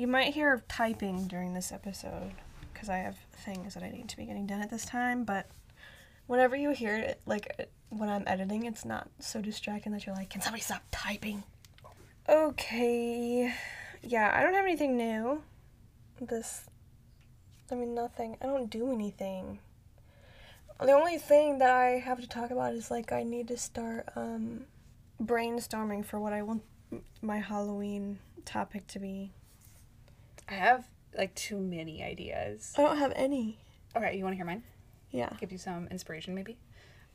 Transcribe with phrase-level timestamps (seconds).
[0.00, 2.32] You might hear typing during this episode
[2.72, 5.46] because I have things that I need to be getting done at this time, but
[6.26, 10.30] whenever you hear it, like when I'm editing, it's not so distracting that you're like,
[10.30, 11.42] can somebody stop typing?
[12.26, 13.52] Okay.
[14.00, 15.42] Yeah, I don't have anything new.
[16.18, 16.64] This.
[17.70, 18.38] I mean, nothing.
[18.40, 19.58] I don't do anything.
[20.80, 24.08] The only thing that I have to talk about is like I need to start
[24.16, 24.64] um,
[25.22, 26.62] brainstorming for what I want
[27.20, 29.32] my Halloween topic to be.
[30.50, 30.86] I have
[31.16, 32.74] like too many ideas.
[32.76, 33.58] I don't have any.
[33.96, 34.62] Okay, you want to hear mine?
[35.10, 35.30] Yeah.
[35.40, 36.56] Give you some inspiration, maybe.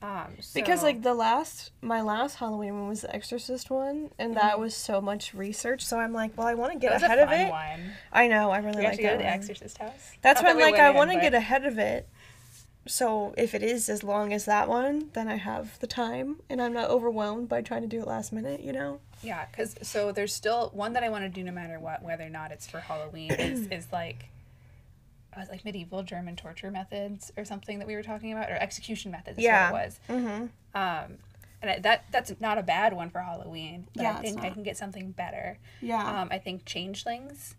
[0.01, 4.59] Um, Because like the last my last Halloween one was the Exorcist one, and that
[4.59, 5.83] was so much research.
[5.85, 7.49] So I'm like, well, I want to get ahead of it.
[7.49, 7.93] One.
[8.11, 9.25] I know, I really We like that the.
[9.25, 9.91] Exorcist house.
[10.21, 12.09] That's Not why I'm that we like, I want to but- get ahead of it.
[12.87, 16.61] So if it is as long as that one, then I have the time, and
[16.61, 18.61] I'm not overwhelmed by trying to do it last minute.
[18.61, 18.99] You know?
[19.23, 22.23] Yeah, because so there's still one that I want to do no matter what, whether
[22.23, 24.25] or not it's for Halloween, is, is like,
[25.35, 28.55] I was like medieval German torture methods or something that we were talking about, or
[28.55, 29.39] execution methods.
[29.39, 29.71] Yeah.
[29.71, 29.99] what it was.
[30.09, 30.43] Mm-hmm.
[30.77, 31.17] Um,
[31.61, 34.49] and I, that that's not a bad one for Halloween, but Yeah, I think I
[34.51, 35.57] can get something better.
[35.81, 36.21] Yeah.
[36.21, 37.55] Um, I think changelings,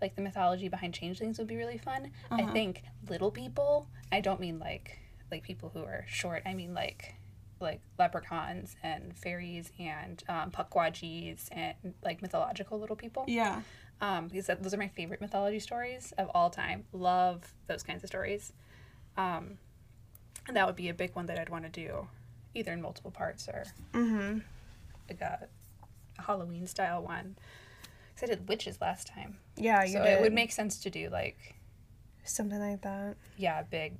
[0.00, 2.10] like the mythology behind changelings, would be really fun.
[2.30, 2.52] I Uh-huh.
[2.52, 3.88] think little people.
[4.12, 4.98] I don't mean like
[5.30, 6.42] like people who are short.
[6.46, 7.14] I mean like
[7.60, 13.24] like leprechauns and fairies and um, pukwudgies and like mythological little people.
[13.28, 13.60] yeah.
[14.02, 16.84] Um, because that, those are my favorite mythology stories of all time.
[16.92, 18.54] Love those kinds of stories.
[19.18, 19.58] Um,
[20.48, 22.08] and that would be a big one that I'd want to do,
[22.54, 24.38] either in multiple parts or Mm-hmm.
[25.10, 25.46] like a,
[26.18, 27.36] a Halloween style one.
[28.22, 30.12] I did witches last time, Yeah, you so did.
[30.12, 31.54] it would make sense to do like
[32.24, 33.16] something like that.
[33.36, 33.94] yeah, big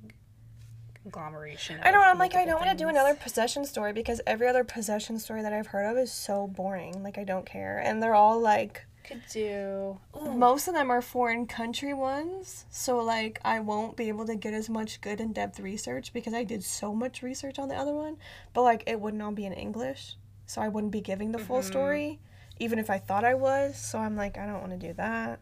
[1.03, 1.79] conglomeration.
[1.81, 2.01] I don't.
[2.03, 5.19] of I'm like, I don't want to do another possession story because every other possession
[5.19, 7.01] story that I've heard of is so boring.
[7.03, 8.85] Like, I don't care, and they're all like.
[9.03, 9.99] Could do.
[10.15, 14.35] Ooh, Most of them are foreign country ones, so like I won't be able to
[14.35, 17.73] get as much good in depth research because I did so much research on the
[17.75, 18.17] other one.
[18.53, 21.61] But like it wouldn't all be in English, so I wouldn't be giving the full
[21.61, 21.63] Mhm.
[21.63, 22.19] story,
[22.61, 23.75] even if I thought I was.
[23.75, 25.39] So I'm like, I don't want to do that.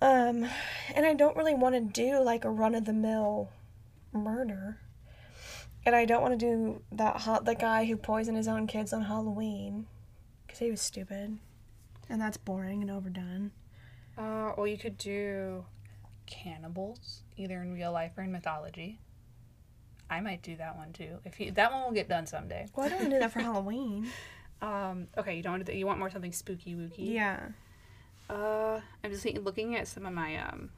[0.00, 0.48] Um,
[0.94, 3.50] and I don't really want to do like a run of the mill
[4.12, 4.78] murder.
[5.84, 8.92] And I don't want to do that hot the guy who poisoned his own kids
[8.92, 9.86] on Halloween,
[10.46, 11.38] because he was stupid,
[12.08, 13.50] and that's boring and overdone.
[14.16, 15.64] Uh, or you could do
[16.26, 19.00] cannibals, either in real life or in mythology.
[20.10, 21.18] I might do that one too.
[21.24, 22.66] If you, that one will get done someday.
[22.76, 24.10] Well, I don't want to do that for Halloween.
[24.62, 27.12] Um, okay, you don't want to, you want more something spooky wooky.
[27.14, 27.40] Yeah.
[28.28, 30.70] Uh, I'm just thinking, looking at some of my um,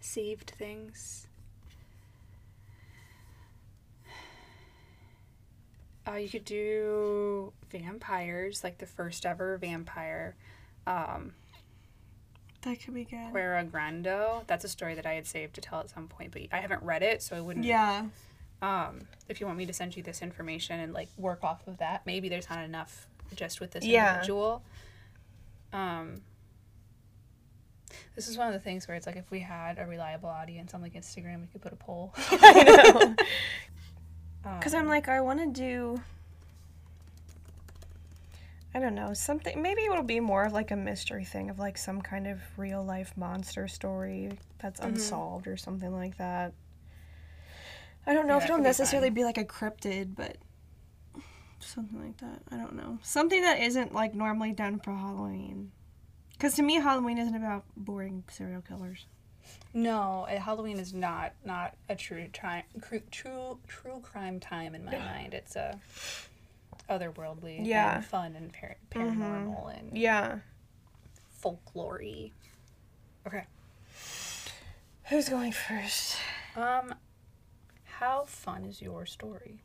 [0.00, 1.26] saved things.
[6.08, 10.34] Uh, you could do vampires, like the first ever vampire,
[10.86, 11.32] um,
[12.62, 13.30] That could be good.
[13.30, 14.46] Quera Grando.
[14.46, 16.82] That's a story that I had saved to tell at some point, but I haven't
[16.82, 17.64] read it, so I wouldn't.
[17.64, 18.06] Yeah.
[18.62, 21.78] Um, if you want me to send you this information and like work off of
[21.78, 24.12] that, maybe there's not enough just with this Yeah.
[24.12, 24.62] individual.
[25.72, 26.22] Um,
[28.14, 30.74] this is one of the things where it's like if we had a reliable audience
[30.74, 32.12] on like Instagram, we could put a poll.
[32.30, 33.14] I know.
[34.58, 36.00] Because Um, I'm like, I want to do.
[38.72, 39.60] I don't know, something.
[39.60, 42.84] Maybe it'll be more of like a mystery thing of like some kind of real
[42.84, 44.90] life monster story that's Mhm.
[44.90, 46.52] unsolved or something like that.
[48.06, 50.36] I don't know Yeah, if it'll could be necessarily be like a cryptid, but
[51.70, 52.40] something like that.
[52.50, 52.98] I don't know.
[53.02, 55.72] Something that isn't like normally done for Halloween.
[56.32, 59.06] Because to me, Halloween isn't about boring serial killers.
[59.74, 64.96] no, Halloween is not not a true tri- cru- true true crime time in my
[64.98, 65.34] mind.
[65.34, 65.78] It's a
[66.88, 67.96] otherworldly, Yeah.
[67.96, 70.38] and fun and par- paranormal and Yeah.
[71.30, 72.00] folklore
[73.26, 73.44] Okay.
[75.08, 76.16] Who's going first?
[76.56, 76.94] Um,
[77.84, 79.62] how fun is your story?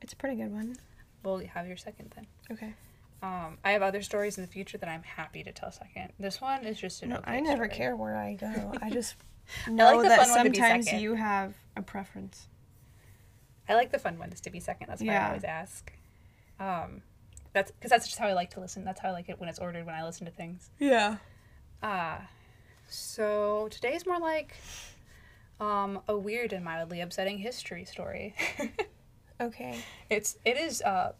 [0.00, 0.76] It's a pretty good one.
[1.24, 2.26] Well, have your second then.
[2.52, 2.74] Okay.
[3.22, 6.12] Um, I have other stories in the future that I'm happy to tell second.
[6.20, 7.76] This one is just an No, okay I never story.
[7.76, 8.72] care where I go.
[8.82, 9.16] I just
[9.66, 12.48] know the that fun one to be sometimes you have a preference.
[13.68, 14.88] I like the fun ones to be second.
[14.88, 15.90] That's why I always ask.
[16.60, 17.00] Um,
[17.54, 18.84] that's because that's just how I like to listen.
[18.84, 20.70] That's how I like it when it's ordered when I listen to things.
[20.78, 21.16] Yeah.
[21.82, 22.18] Uh,
[22.88, 24.54] so today's more like
[25.60, 28.34] um, a weird and mildly upsetting history story.
[29.46, 29.76] Okay.
[30.10, 31.12] it's it is uh,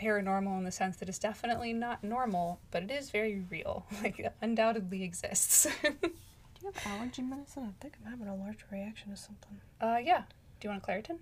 [0.00, 3.86] paranormal in the sense that it's definitely not normal, but it is very real.
[4.02, 5.66] Like it undoubtedly exists.
[5.82, 7.64] Do you have allergy medicine?
[7.68, 9.60] I think I'm having an allergic reaction to something.
[9.80, 10.22] uh, yeah.
[10.60, 11.18] Do you want a Claritin?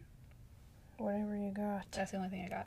[0.99, 1.91] Whatever you got.
[1.93, 2.67] That's the only thing I got.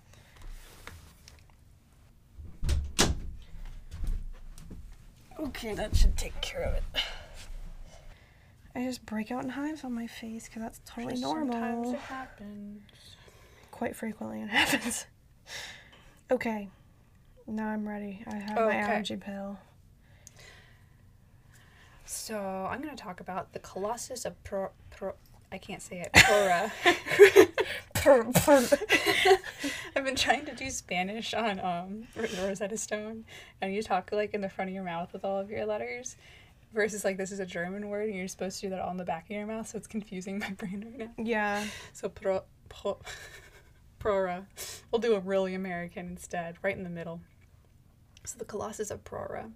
[5.39, 6.83] Okay, that should take care of it.
[8.75, 11.53] I just break out in hives on my face because that's totally normal.
[11.53, 12.81] Sometimes it happens.
[13.73, 15.07] Quite frequently it happens.
[16.31, 16.69] Okay,
[17.47, 18.23] now I'm ready.
[18.27, 18.77] I have Okay.
[18.77, 19.57] my allergy pill.
[22.05, 24.69] So I'm going to talk about the Colossus of Pro.
[24.91, 25.13] Pro
[25.51, 26.11] I can't say it.
[26.13, 26.71] Prora.
[27.95, 28.77] Per- per-
[29.95, 33.25] I've been trying to do Spanish on um Rosetta Stone,
[33.61, 36.15] and you talk like in the front of your mouth with all of your letters,
[36.73, 38.97] versus like this is a German word and you're supposed to do that all in
[38.97, 41.23] the back of your mouth, so it's confusing my brain right now.
[41.23, 41.65] yeah.
[41.93, 42.97] So pro, pro
[44.03, 44.45] Prora,
[44.91, 47.21] we'll do a really American instead, right in the middle.
[48.25, 49.51] So the Colossus of Prora.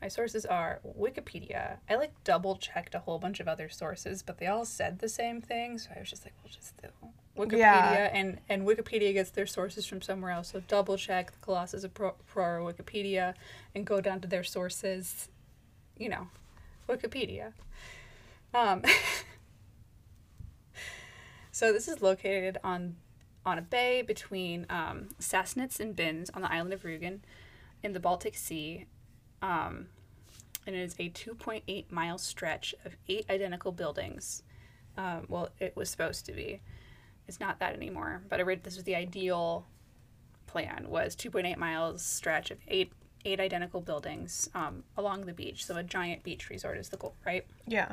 [0.00, 1.76] My sources are Wikipedia.
[1.88, 5.08] I like double checked a whole bunch of other sources, but they all said the
[5.08, 6.88] same thing, so I was just like, we'll just do
[7.36, 8.10] Wikipedia, Yeah.
[8.12, 10.50] and and Wikipedia gets their sources from somewhere else.
[10.52, 13.34] So double check the Colossus of Prora Wikipedia,
[13.74, 15.28] and go down to their sources.
[15.98, 16.28] You know,
[16.88, 17.52] Wikipedia.
[18.54, 18.82] Um,
[21.52, 22.96] so this is located on
[23.44, 27.20] on a bay between um, Sassnitz and Binz on the island of Rügen
[27.82, 28.86] in the Baltic Sea.
[29.42, 29.86] Um,
[30.66, 34.42] and it is a 2.8 mile stretch of eight identical buildings.
[34.96, 36.60] Um, well, it was supposed to be.
[37.26, 38.22] It's not that anymore.
[38.28, 39.66] But I read this was the ideal
[40.46, 42.92] plan was 2.8 miles stretch of eight
[43.24, 45.66] eight identical buildings um, along the beach.
[45.66, 47.44] So a giant beach resort is the goal, right?
[47.66, 47.92] Yeah.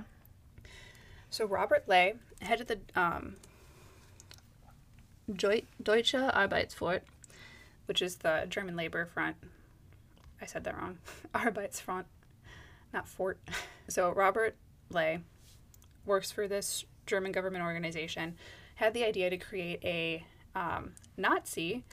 [1.30, 3.36] So Robert Ley, head of the um,
[5.34, 7.02] Deutsche Arbeitsfront,
[7.86, 9.36] which is the German labor front.
[10.42, 11.00] I said that wrong.
[11.36, 12.06] Arbeitsfront,
[12.94, 13.40] not fort.
[13.90, 14.58] So Robert
[14.90, 15.22] Ley
[16.06, 18.36] works for this German government organization.
[18.76, 21.86] Had the idea to create a um, Nazi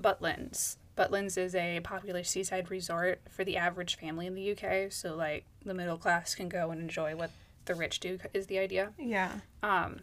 [0.00, 0.76] Butlins.
[0.96, 4.92] Butlins is a popular seaside resort for the average family in the UK.
[4.92, 7.30] So like the middle class can go and enjoy what
[7.64, 8.92] the rich do is the idea.
[8.96, 9.32] Yeah.
[9.62, 10.00] Um,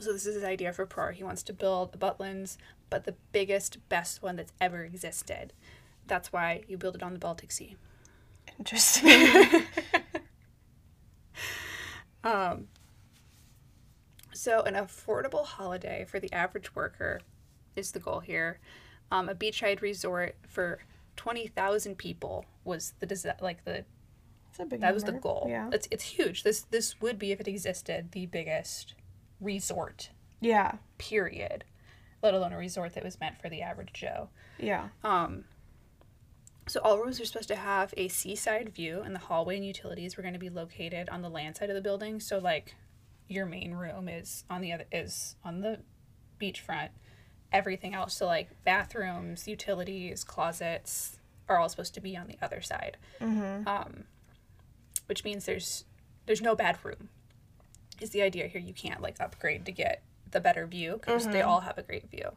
[0.00, 1.12] so this is his idea for Pror.
[1.12, 2.56] He wants to build a Butlins,
[2.88, 5.52] but the biggest, best one that's ever existed.
[6.06, 7.76] That's why you build it on the Baltic Sea.
[8.58, 9.66] Interesting.
[12.22, 12.68] Um,
[14.32, 17.20] so an affordable holiday for the average worker
[17.76, 18.60] is the goal here.
[19.10, 20.80] Um, a beachside resort for
[21.16, 23.84] twenty thousand people was the desi- like the
[24.50, 25.46] It's a big that was the goal.
[25.48, 25.70] Yeah.
[25.72, 26.42] It's it's huge.
[26.42, 28.94] This this would be if it existed the biggest
[29.40, 30.10] resort
[30.40, 30.76] Yeah.
[30.98, 31.64] period,
[32.22, 34.28] let alone a resort that was meant for the average Joe.
[34.58, 34.88] Yeah.
[35.02, 35.44] Um,
[36.66, 40.16] so all rooms are supposed to have a seaside view, and the hallway and utilities
[40.16, 42.20] were going to be located on the land side of the building.
[42.20, 42.76] So like,
[43.28, 45.80] your main room is on the other is on the
[46.40, 46.90] beachfront.
[47.52, 52.60] Everything else, so like bathrooms, utilities, closets, are all supposed to be on the other
[52.60, 52.96] side.
[53.20, 53.66] Mm-hmm.
[53.66, 54.04] Um,
[55.06, 55.84] which means there's
[56.26, 57.08] there's no bad room.
[58.00, 58.60] Is the idea here?
[58.60, 62.10] You can't like upgrade to get the better view because they all have a great
[62.10, 62.30] view.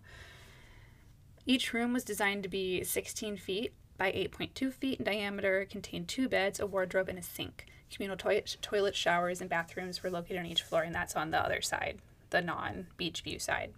[1.45, 6.27] Each room was designed to be 16 feet by 8.2 feet in diameter, contained two
[6.27, 7.65] beds, a wardrobe, and a sink.
[7.93, 11.39] Communal toilet, toilet showers, and bathrooms were located on each floor, and that's on the
[11.39, 11.99] other side,
[12.31, 13.73] the non beach view side.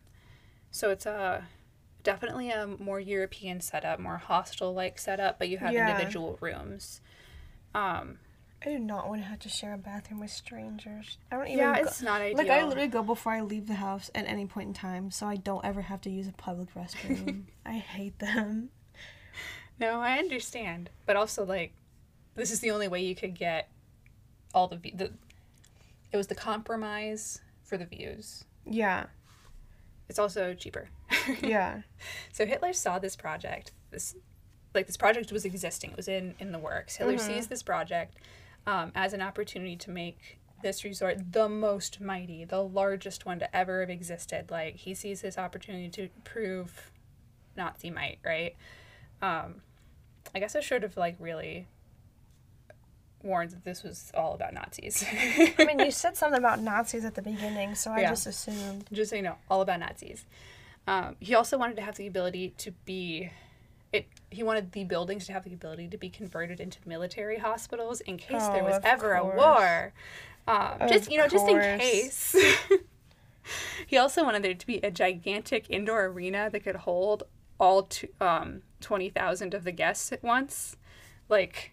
[0.72, 1.48] So it's a
[2.04, 5.90] definitely a more European setup, more hostel like setup, but you have Yeah.
[5.90, 7.02] individual rooms.
[7.74, 8.20] Um,
[8.66, 11.18] I do not want to have to share a bathroom with strangers.
[11.32, 11.60] I don't even.
[11.60, 12.38] yeah, go- it's not ideal.
[12.38, 15.28] like I literally go before I leave the house at any point in time, so
[15.28, 17.44] I don't ever have to use a public restroom.
[17.66, 18.70] I hate them.
[19.80, 21.74] No, I understand, but also like,
[22.36, 23.70] this is the only way you could get
[24.54, 25.12] all the view- the.
[26.12, 28.46] It was the compromise for the views.
[28.66, 29.06] Yeah.
[30.10, 30.90] It's also cheaper.
[31.42, 31.82] Yeah.
[32.32, 33.72] So Hitler saw this project.
[33.92, 34.16] This,
[34.76, 35.92] like this project was existing.
[35.92, 36.96] It was in in the works.
[36.98, 37.20] Hitler Mhm.
[37.20, 38.16] sees this project
[38.68, 43.56] um, as an opportunity to make this resort the most mighty, the largest one to
[43.56, 44.50] ever have existed.
[44.50, 46.92] Like he sees this opportunity to prove
[47.56, 48.56] Nazi might, right?
[49.22, 49.62] Um,
[50.34, 51.68] I guess I should have like really
[53.24, 55.04] warned that this was all about Nazis.
[55.58, 58.10] I mean, you said something about Nazis at the beginning, so I Yeah.
[58.12, 58.88] just assumed.
[58.92, 60.26] just so you know, all about Nazis.
[60.88, 63.32] Um, he also wanted to have the ability to be,
[63.96, 64.08] it.
[64.30, 68.18] He wanted the buildings to have the ability to be converted into military hospitals in
[68.18, 69.34] case there Oh, was ever course.
[69.34, 69.94] a war.
[70.48, 72.36] Um, just you know, just in case.
[73.88, 77.24] he also wanted there to be a gigantic indoor arena that could hold
[77.60, 80.76] all to, um, twenty thousand of the guests at once,
[81.30, 81.72] like.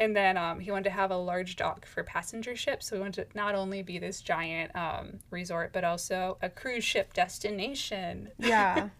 [0.00, 2.88] And then um, he wanted to have a large dock for passenger ships.
[2.88, 6.82] So he wanted to not only be this giant um, resort, but also a cruise
[6.82, 8.30] ship destination.
[8.38, 8.88] Yeah.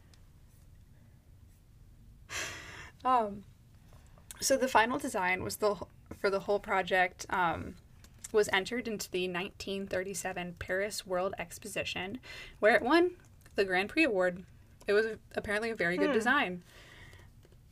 [3.05, 3.45] Um,
[4.41, 5.77] So the final design was the
[6.19, 7.75] for the whole project um,
[8.33, 12.19] was entered into the 1937 Paris World Exposition,
[12.61, 13.13] where it won
[13.55, 14.45] the Grand Prix award.
[14.87, 16.63] It was apparently a very good design.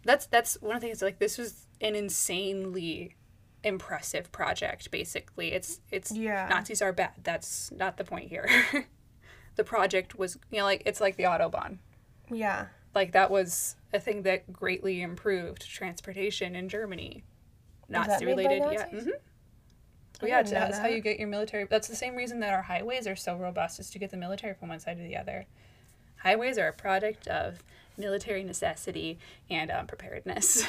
[0.05, 1.03] That's that's one of the things.
[1.03, 3.17] Like this was an insanely
[3.65, 4.91] impressive project.
[4.91, 6.47] Basically, it's it's Yeah.
[6.49, 7.13] Nazis are bad.
[7.23, 8.49] That's not the point here.
[9.57, 11.79] the project was you know like it's like the autobahn
[12.31, 12.67] Yeah.
[12.95, 17.25] like that was a thing that greatly improved transportation in Germany.
[17.89, 18.87] that Nazi related, yeah.
[18.91, 19.05] Nazis?
[19.05, 19.11] hmm
[20.23, 21.65] I yeah, that's how you get your military.
[21.65, 24.55] That's the same reason that our highways are so robust is to get the military
[24.55, 25.47] from one side to the other.
[26.19, 27.63] Highways are a product of
[27.99, 29.19] military necessity
[29.51, 30.65] and um, preparedness.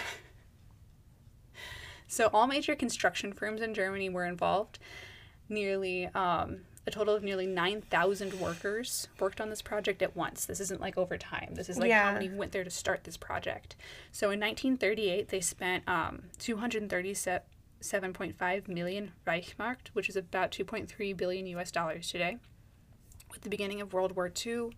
[2.08, 4.80] so all major construction firms in Germany were involved.
[5.50, 10.46] Nearly um, a total of nearly nine thousand workers worked on this project at once.
[10.46, 11.56] This isn't like over time.
[11.56, 12.14] This is like how Yeah.
[12.14, 13.76] many went there to start this project.
[14.12, 16.24] So in 1938, they spent um,
[17.82, 21.72] 237.5 million Reichsmark, which is about 2.3 billion U.S.
[21.72, 22.38] dollars today.
[23.32, 24.72] With the beginning of World War II,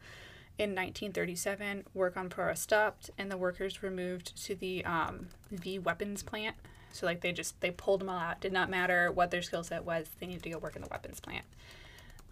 [0.58, 5.78] in 1937, work on Prora stopped, and the workers were moved to the um, V
[5.80, 6.56] weapons plant.
[6.94, 8.40] So like they just they pulled them all out.
[8.40, 10.08] Did not matter what their skill set was.
[10.20, 11.44] They needed to go work in the weapons plant.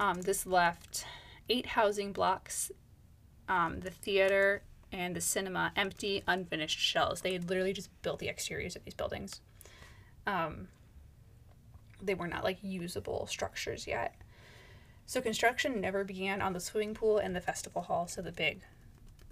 [0.03, 1.05] Um, this left
[1.47, 2.71] eight housing blocks,
[3.47, 7.21] um, the theater and the cinema empty, unfinished shells.
[7.21, 9.39] They had literally just built the exteriors of these buildings.
[10.27, 10.67] Um,
[12.01, 14.13] they were not like usable structures yet.
[15.05, 18.05] So construction never began on the swimming pool and the festival hall.
[18.07, 18.59] So the big,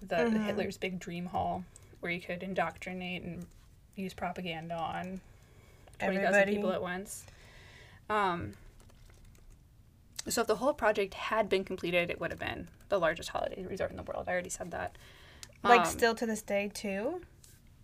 [0.00, 1.64] the, the Hitler's big dream hall,
[2.00, 3.44] where you could indoctrinate and
[3.94, 5.20] use propaganda on
[5.98, 7.24] twenty thousand people at once.
[8.08, 8.54] Um,
[10.28, 13.64] so if the whole project had been completed, it would have been the largest holiday
[13.66, 14.24] resort in the world.
[14.28, 14.96] I already said that.
[15.64, 17.22] Like Um, still to this day too.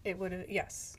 [0.04, 0.96] It would have yes.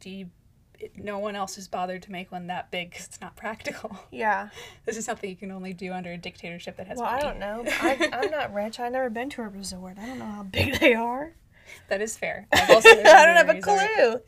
[0.00, 0.30] Do you,
[0.78, 3.96] it, no one else has bothered to make one that big 'cause it's not practical.
[4.10, 4.48] Yeah.
[4.86, 7.38] This is something you can only do under a dictatorship that has Well, I don't
[7.38, 7.64] know.
[7.80, 8.80] I, I'm not rich.
[8.80, 9.98] I've never been to a resort.
[9.98, 11.32] I don't know how big they are.
[11.88, 12.48] That is fair.
[12.52, 13.88] I've also I don't have a resort.
[13.94, 14.20] clue.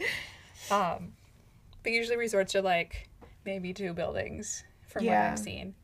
[0.77, 1.13] Um,
[1.83, 3.09] but usually resorts are like
[3.45, 4.63] maybe two buildings
[4.93, 5.75] from what I've seen.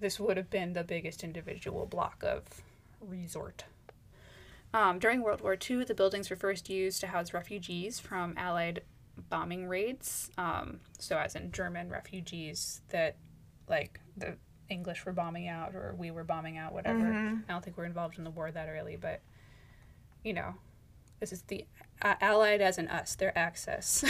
[0.00, 2.44] This would have been the biggest individual block of
[3.00, 3.64] resort.
[4.72, 8.82] Um, during World War II, the buildings were first used to house refugees from Allied
[9.28, 10.30] bombing raids.
[10.38, 13.16] Um, so, as in German refugees that,
[13.68, 14.36] like, the
[14.68, 16.98] English were bombing out or we were bombing out, whatever.
[17.00, 17.42] Mhm.
[17.48, 19.20] I don't think we're involved in the war that early, but,
[20.22, 20.54] you know,
[21.18, 21.66] this is the
[22.02, 24.04] uh, Allied as in us, their Axis.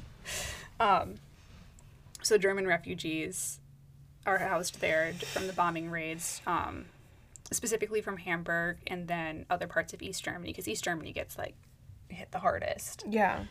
[0.80, 1.14] um,
[2.26, 3.60] so, German refugees
[4.26, 6.40] are housed there from the bombing raids.
[6.46, 6.86] Um,
[7.52, 11.54] specifically from Hamburg and then other parts of East Germany because East Germany gets like
[12.08, 13.44] hit the hardest Yeah.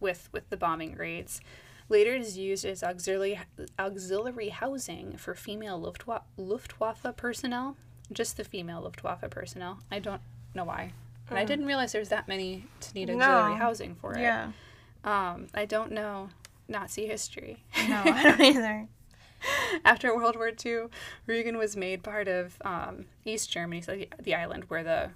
[0.00, 1.42] with with the bombing raids.
[1.90, 3.38] Later, it is used as auxiliary
[3.78, 7.76] auxiliary housing for female Luftwaffe, Luftwaffe personnel,
[8.10, 9.80] just the female Luftwaffe personnel.
[9.90, 10.22] I don't
[10.54, 10.92] know why,
[11.28, 13.56] and I didn't realize there's that many to need auxiliary No.
[13.58, 14.20] housing for it.
[14.22, 14.52] Yeah.
[15.04, 16.30] Um, I don't know
[16.68, 17.64] Nazi history.
[17.88, 18.88] No, I don't either.
[19.84, 20.86] After World War II,
[21.28, 25.10] Rügen was made part of um, East Germany, so the, the island where the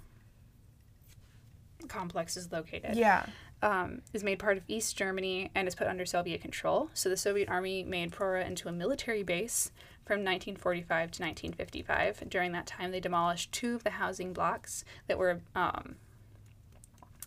[1.87, 2.95] complex is located.
[2.95, 3.25] Yeah.
[3.63, 6.89] Um, is made part of East Germany and is put under Soviet control.
[6.93, 9.71] So the Soviet army made Prora into a military base
[10.03, 12.23] from 1945 to 1955.
[12.27, 15.95] During that time, they demolished two of the housing blocks that were, um,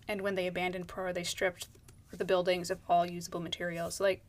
[0.08, 1.68] and when they abandoned Prora, they stripped
[2.18, 4.00] the buildings of all usable materials.
[4.00, 4.22] Like,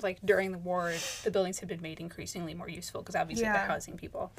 [0.00, 0.92] like during the war,
[1.24, 3.52] the buildings had been made increasingly more useful because obviously Yeah.
[3.54, 4.32] they're housing people.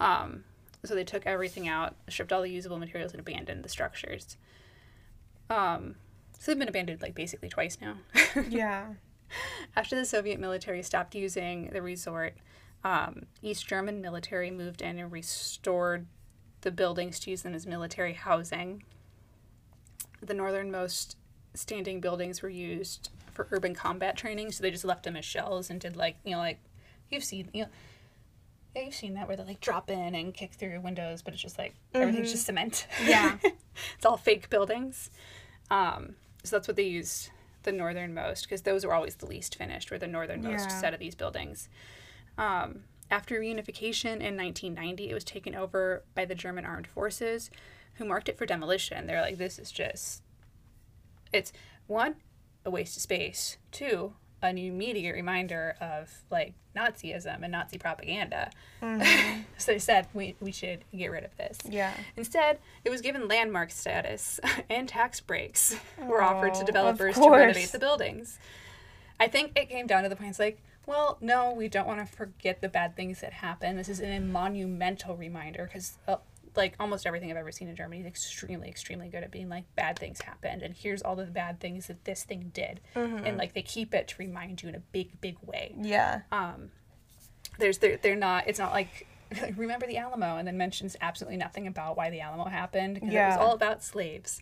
[0.00, 0.44] Um,
[0.84, 4.36] so they took everything out, stripped all the usable materials, and abandoned the structures.
[5.50, 5.96] Um,
[6.38, 7.96] so they've been abandoned like basically twice now.
[8.48, 8.94] Yeah.
[9.76, 12.34] After the Soviet military stopped using the resort,
[12.84, 16.06] um, East German military moved in and restored
[16.62, 18.84] the buildings to use them as military housing.
[20.22, 21.16] The northernmost
[21.58, 25.70] standing buildings were used for urban combat training, so they just left them as shells
[25.70, 26.58] and did like you know like
[27.10, 27.68] you've seen you know
[28.74, 31.42] yeah you've seen that where they like drop in and kick through windows, but it's
[31.42, 32.86] just like everything's just cement.
[33.06, 33.38] Yeah.
[33.96, 35.10] it's all fake buildings.
[35.70, 37.30] Um, so that's what they used
[37.64, 40.80] the northernmost because those were always the least finished, were the northernmost Yeah.
[40.80, 41.68] set of these buildings.
[42.36, 47.50] Um, after reunification in 1990, it was taken over by the German armed forces,
[47.94, 49.06] who marked it for demolition.
[49.06, 50.22] They're like, this is just,
[51.32, 51.52] it's
[51.86, 52.16] one,
[52.64, 53.56] a waste of space.
[53.72, 58.50] Two, an immediate reminder of like Nazism and Nazi propaganda.
[58.80, 59.42] Mm-hmm.
[59.58, 61.58] so they said we, we should get rid of this.
[61.68, 61.92] Yeah.
[62.16, 64.38] Instead, it was given landmark status
[64.70, 68.38] and tax breaks were offered Oh, to of developers to renovate the buildings.
[69.20, 72.00] I think it came down to the point it's like, well, no, we don't want
[72.00, 73.78] to forget the bad things that happened.
[73.78, 76.16] This is a monumental reminder because, uh,
[76.56, 79.64] like, almost everything I've ever seen in Germany is extremely, extremely good at being like,
[79.76, 82.80] bad things happened, and here's all the bad things that this thing did.
[82.94, 86.20] And, like, they keep it to remind you in a big, big way Yeah.
[86.32, 86.70] um,
[87.58, 89.06] there's they're, they're not it's not like
[89.56, 93.12] remember the alamo and then mentions absolutely nothing about why the alamo happened because it
[93.14, 93.28] Yeah.
[93.36, 94.40] was all about slaves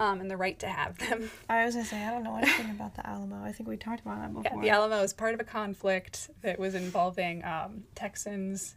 [0.00, 2.70] um, and the right to have them I was gonna say I don't know anything
[2.70, 3.44] about the Alamo.
[3.44, 4.62] I think we talked about that yeah, before.
[4.62, 8.76] the alamo is part of a conflict that was involving um, texans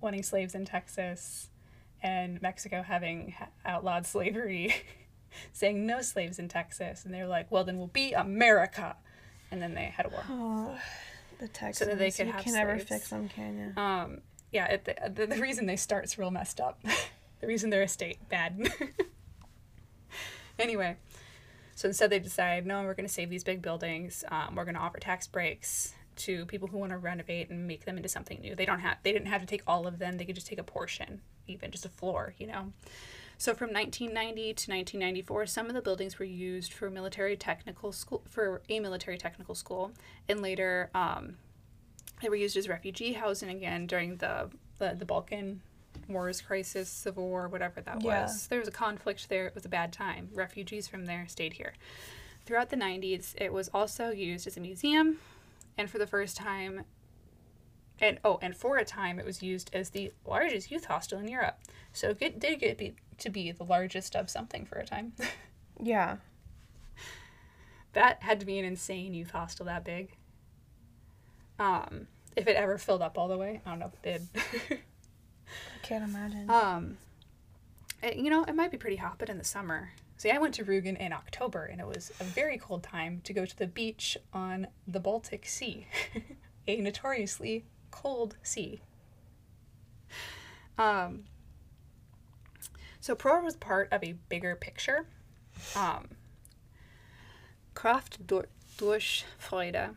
[0.00, 1.48] wanting slaves in texas
[2.04, 3.34] and mexico having
[3.66, 4.72] outlawed slavery
[5.52, 8.94] saying no slaves in texas and they were like well then we'll be america
[9.50, 10.78] and then they had a war Oh,
[11.38, 11.90] the Texans.
[11.90, 13.80] that they could you have can never fix them, can you?
[13.82, 14.20] Um,
[14.52, 16.78] yeah, it, the, the, the reason they start's real messed up.
[17.40, 18.72] the reason their estate bad.
[20.58, 20.96] anyway,
[21.74, 24.22] so instead they decide, no, we're going to save these big buildings.
[24.30, 27.84] Um, we're going to offer tax breaks to people who want to renovate and make
[27.84, 28.54] them into something new.
[28.54, 30.16] They don't have, they didn't have to take all of them.
[30.16, 32.72] They could just take a portion, even just a floor, you know.
[33.36, 38.22] So from 1990 to 1994, some of the buildings were used for military technical school,
[38.28, 39.92] for a military technical school,
[40.28, 41.36] and later um,
[42.22, 45.60] they were used as refugee housing again during the the, the Balkan
[46.08, 48.22] Wars crisis, Civil War, whatever that Yeah.
[48.22, 48.46] was.
[48.48, 49.46] There was a conflict there.
[49.46, 50.28] It was a bad time.
[50.34, 51.74] Refugees from there stayed here.
[52.44, 55.18] Throughout the 90s, it was also used as a museum,
[55.76, 56.84] and for the first time,
[58.00, 61.28] and oh, and for a time, it was used as the largest youth hostel in
[61.28, 61.58] Europe.
[61.92, 65.12] So it did get be, to be the largest of something for a time.
[65.82, 66.18] Yeah.
[67.94, 70.16] that had to be an insane youth hostel that big.
[71.58, 74.02] Um, if it ever filled up all the way, I don't know if it
[74.32, 74.42] did.
[74.78, 76.48] I can't imagine.
[76.50, 76.96] Um,
[78.02, 79.90] it- you know, it might be pretty hot, but in the summer.
[80.16, 83.32] See, I went to Rügen in October, and it was a very cold time to
[83.32, 85.86] go to the beach on the Baltic Sea,
[86.68, 88.80] a notoriously cold sea.
[90.78, 91.24] Um,
[93.00, 95.06] so Pro was part of a bigger picture.
[95.76, 96.08] Um,
[97.74, 99.94] Kraft durch Freude,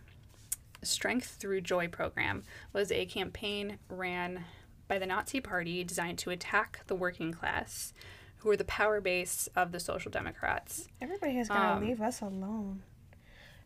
[0.83, 4.45] Strength Through Joy program was a campaign ran
[4.87, 7.93] by the Nazi Party designed to attack the working class,
[8.37, 10.87] who are the power base of the Social Democrats.
[11.01, 12.83] Everybody is gonna um, leave us alone.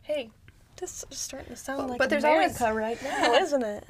[0.01, 0.29] Hey,
[0.77, 3.83] this is starting to sound Well, like but there's America always- right now, isn't it?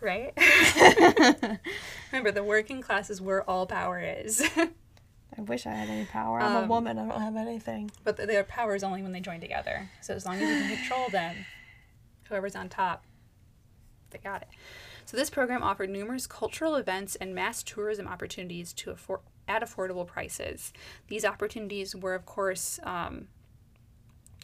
[0.00, 0.32] Right?
[2.12, 4.42] Remember, the working classes where all power is.
[4.56, 6.40] I wish I had any power.
[6.40, 6.98] I'm a Um, woman.
[6.98, 7.90] I don't have anything.
[8.04, 9.90] but th- their power is only when they join together.
[10.00, 11.36] So as long as you can control them,
[12.28, 13.04] whoever's on top,
[14.10, 14.48] they got it.
[15.04, 20.06] So this program offered numerous cultural events and mass tourism opportunities to afford at affordable
[20.06, 20.72] prices.
[21.08, 23.28] These opportunities were, of course, um,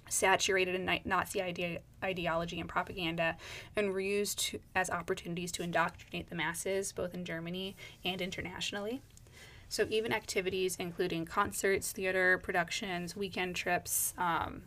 [0.09, 1.43] saturated in Nazi
[2.03, 3.37] ideology and propaganda,
[3.77, 9.03] and were used to, as opportunities to indoctrinate the masses, both in Germany and internationally.
[9.69, 14.63] So even activities including concerts, theater productions, weekend trips, um,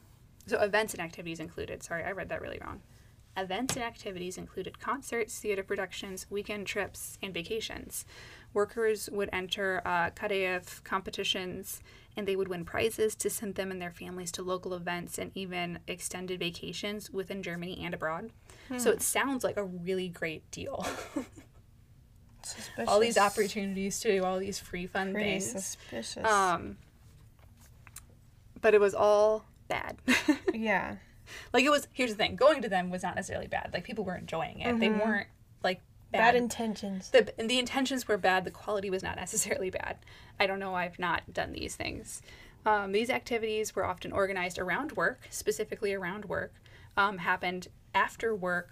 [0.48, 1.84] so events and activities included.
[1.84, 2.82] Sorry, I read that really wrong.
[3.36, 8.06] Events and activities included concerts, theater productions, weekend trips, and vacations.
[8.54, 10.10] Workers would enter uh,
[10.84, 11.82] competitions
[12.16, 15.32] and they would win prizes to send them and their families to local events and
[15.36, 18.32] even extended vacations within Germany and abroad.
[18.78, 20.86] So it sounds like a really great deal.
[22.44, 22.84] Suspicious.
[22.88, 25.52] all these opportunities to do all these free fun Pretty things.
[25.52, 26.26] suspicious.
[26.26, 26.78] Um,
[28.60, 29.98] but it was all bad.
[30.54, 30.96] yeah.
[31.54, 31.88] like it was.
[31.94, 33.70] Here's the thing: going to them was not necessarily bad.
[33.74, 34.80] Like people were enjoying it.
[34.80, 35.28] They weren't
[35.64, 35.82] like
[36.12, 36.36] Bad bad.
[36.36, 37.10] intentions.
[37.10, 38.46] the the intentions were bad.
[38.46, 39.98] The quality was not necessarily bad.
[40.40, 40.74] I don't know.
[40.76, 42.22] I've not done these things.
[42.66, 46.54] Um, these activities were often organized around work, specifically around work.
[46.98, 48.70] Um, happened after work,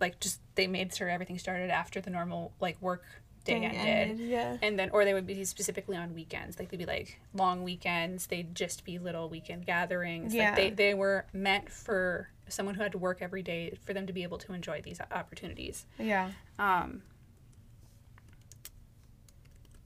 [0.00, 3.04] like just they made sure everything started after the normal like work
[3.48, 4.10] day Thing ended.
[4.10, 4.56] ended, yeah.
[4.62, 6.58] And then, or they would be specifically on weekends.
[6.58, 8.26] Like they'd be like long weekends.
[8.26, 10.34] They'd just be little weekend gatherings.
[10.34, 10.50] Yeah.
[10.50, 14.06] Like they, they were meant for someone who had to work every day for them
[14.06, 15.86] to be able to enjoy these opportunities.
[15.98, 16.30] Yeah.
[16.58, 17.02] Um,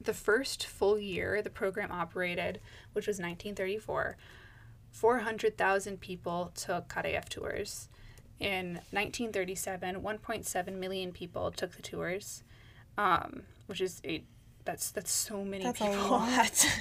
[0.00, 2.60] the first full year the program operated,
[2.92, 4.16] which was 1934,
[4.90, 7.88] 400,000 people took KDF tours.
[8.38, 12.42] In 1937, 1.7 million people took the tours,
[12.98, 14.22] um, which is a
[14.64, 16.10] That's that's so many That's a people.
[16.10, 16.66] lot.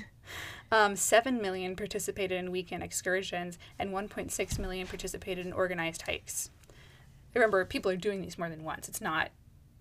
[0.74, 6.50] Um, 7 million participated in weekend excursions, and 1.6 million participated in organized hikes.
[7.36, 8.88] Remember, people are doing these more than once.
[8.88, 9.32] It's not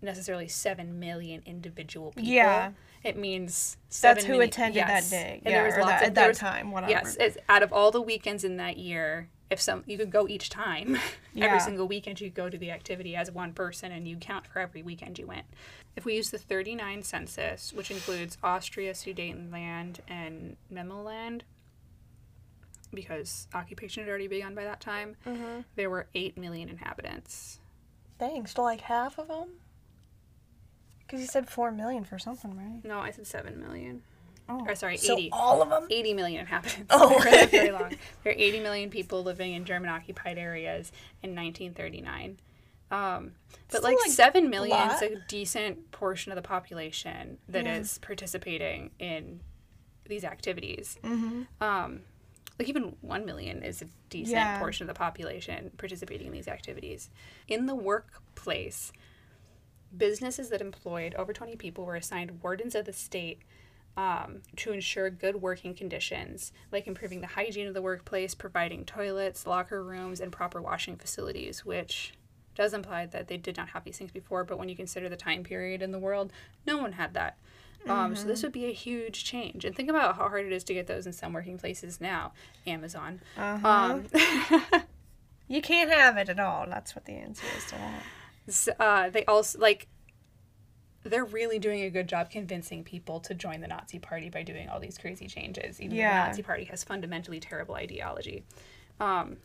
[0.03, 2.25] necessarily 7 million individual people.
[2.25, 2.73] Yeah.
[3.05, 5.11] It means That's 7 who million- attended yes.
[5.11, 5.41] that day.
[5.45, 6.91] And yeah, there was lots that, of, at that was- time, whatever.
[6.91, 10.27] Yes, it's, out of all the weekends in that year, if some you could go
[10.27, 10.99] each time,
[11.35, 11.45] Yeah.
[11.47, 14.59] every single weekend you go to the activity as one person, and you count for
[14.59, 15.47] every weekend you went.
[15.97, 21.43] If we use the 39 census, which includes Austria, Sudetenland, and Memelland,
[22.93, 25.61] because occupation had already begun by that time, Mm-hmm.
[25.77, 27.59] there were 8 million inhabitants.
[28.19, 28.51] Thanks.
[28.53, 29.49] still like half of them?
[31.01, 32.85] Because you said 4 million for something, right?
[32.85, 34.03] No, I said 7 million.
[34.49, 34.65] Oh.
[34.67, 35.31] Or sorry, So 80.
[35.33, 35.87] all of them?
[35.91, 36.87] 80 million inhabitants.
[36.91, 37.19] Oh.
[37.51, 37.91] Very long.
[38.25, 42.39] There are 80 million people living in German occupied areas in 1939.
[42.91, 43.33] Um,
[43.69, 47.99] but Still, like, like, 7 million is a decent portion of the population that is
[48.01, 48.07] Yeah.
[48.07, 49.41] participating in
[50.07, 50.99] these activities.
[51.05, 51.43] Mm-hmm.
[51.63, 52.01] Um,
[52.59, 54.59] like even 1 million is a decent Yeah.
[54.59, 57.11] portion of the population participating in these activities.
[57.49, 58.93] In the workplace,
[59.97, 63.41] businesses that employed over 20 people were assigned wardens of the state
[63.97, 69.47] um, to ensure good working conditions, like improving the hygiene of the workplace, providing toilets,
[69.47, 72.13] locker rooms, and proper washing facilities, which
[72.55, 75.17] does imply that they did not have these things before, but when you consider the
[75.17, 76.33] time period in the world,
[76.67, 77.37] no one had that.
[77.89, 79.65] Um, So this would be a huge change.
[79.65, 82.33] And think about how hard it is to get those in some working places now.
[82.67, 83.21] Amazon.
[83.39, 83.67] Uh-huh.
[83.69, 84.05] Um,
[85.49, 86.67] you can't have it at all.
[86.69, 88.03] That's what the answer is to that.
[88.49, 89.89] s- uh, they also like
[91.03, 94.69] they're really doing a good job convincing people to join the Nazi Party by doing
[94.69, 95.81] all these crazy changes.
[95.81, 96.25] Even though Yeah.
[96.25, 98.45] the Nazi Party has fundamentally terrible ideology.
[99.01, 99.39] Um,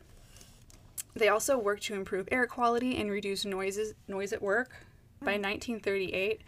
[1.16, 4.72] they also worked to improve air quality and reduce noises noise at work.
[5.22, 6.42] By 1938,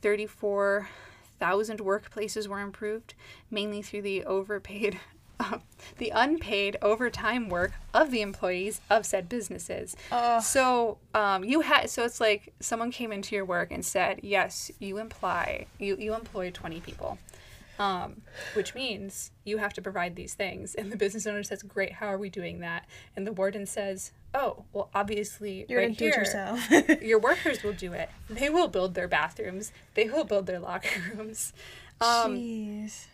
[0.00, 3.14] 34,000 workplaces were improved,
[3.50, 5.00] mainly through the overpaid,
[5.98, 9.96] the unpaid overtime work of the employees of said businesses.
[10.12, 10.40] Ugh.
[10.42, 14.70] So um, you had so it's like someone came into your work and said, yes,
[14.78, 17.18] you imply you you employ 20 people.
[17.78, 18.22] Um,
[18.54, 20.74] which means you have to provide these things.
[20.74, 22.86] And the business owner says, Great, how are we doing that?
[23.14, 27.02] And the warden says, Oh, well, obviously, You're right going to do it here, yourself.
[27.02, 28.10] your workers will do it.
[28.28, 31.52] They will build their bathrooms, they will build their locker rooms.
[32.00, 33.06] Um, Jeez.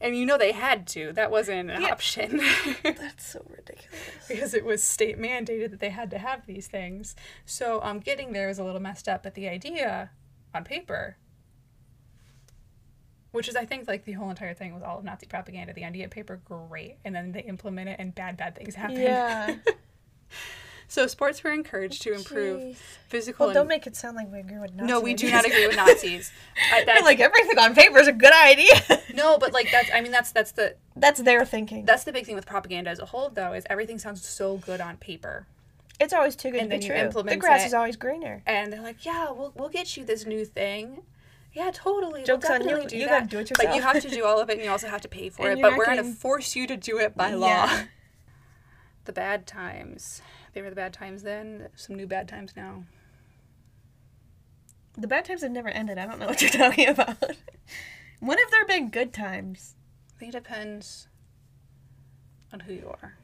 [0.00, 1.12] and you know they had to.
[1.12, 1.88] That wasn't an Yeah.
[1.92, 2.40] option
[2.82, 4.00] That's so ridiculous.
[4.28, 7.14] because it was state mandated that they had to have these things.
[7.46, 10.10] So um, getting there was a little messed up, but the idea
[10.54, 11.16] on paper,
[13.32, 15.72] which is I think like the whole entire thing was all of Nazi propaganda.
[15.72, 19.00] The idea of paper, great, and then they implement it and bad bad things happen.
[19.00, 19.56] Yeah.
[20.88, 22.76] So sports were encouraged to improve Jeez.
[23.08, 23.46] physical.
[23.46, 24.88] Well, don't and- make it sound like we agree with Nazis.
[24.90, 26.30] no, we do not agree with Nazis.
[26.70, 28.74] I, that's, like everything on paper is a good idea.
[29.14, 29.88] no, but like that's.
[29.94, 31.86] I mean, that's that's the That's their thinking.
[31.86, 34.82] that's the big thing with propaganda as a whole, though, is everything sounds so good
[34.82, 35.46] on paper.
[35.98, 37.22] It's always too good And to then be true.
[37.22, 37.68] The grass it.
[37.68, 38.42] is always greener.
[38.44, 41.04] and they're like, "Yeah, we'll we'll get you this new thing."
[41.54, 42.24] Yeah, totally.
[42.24, 42.98] Joke's we'll on you.
[42.98, 43.08] You that.
[43.08, 45.02] gotta do it But you have to do all of it, and you also have
[45.02, 45.62] to pay for And it.
[45.62, 47.68] But we're gonna getting- force you to do it by law.
[49.04, 50.22] The bad times.
[50.52, 51.68] They were the bad times then.
[51.74, 52.84] Some new bad times now.
[54.96, 55.98] The bad times have never ended.
[55.98, 57.16] I don't know what you're talking about.
[58.20, 59.74] when have there been good times?
[60.14, 61.08] I think it depends
[62.52, 63.14] on who you are.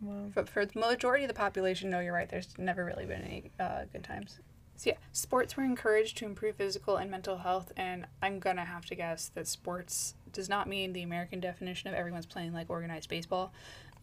[0.00, 2.28] Well, But for the majority of the population, no, you're right.
[2.30, 4.40] There's never really been any uh, good times.
[4.76, 8.86] So yeah, sports were encouraged to improve physical and mental health, and I'm gonna have
[8.86, 13.08] to guess that sports does not mean the American definition of everyone's playing like organized
[13.08, 13.52] baseball.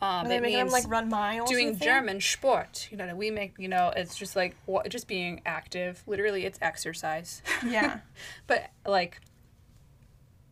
[0.02, 1.50] Um, they it making them means like run miles?
[1.50, 1.78] doing?
[1.78, 2.90] German sport.
[2.92, 6.04] You know, we make you know it's just like what, just being active.
[6.08, 7.42] Literally, it's exercise.
[7.66, 8.00] Yeah.
[8.48, 9.22] but like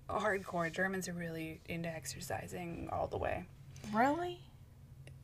[0.09, 3.45] hardcore Germans are really into exercising all the way.
[3.93, 4.39] Really?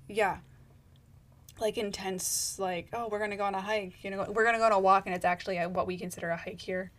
[0.07, 0.38] Yeah.
[1.60, 4.04] Like intense, like, oh, we're to go on a hike.
[4.04, 6.30] You know, we're to go on a walk, and it's actually uh, what we consider
[6.30, 6.91] a hike here.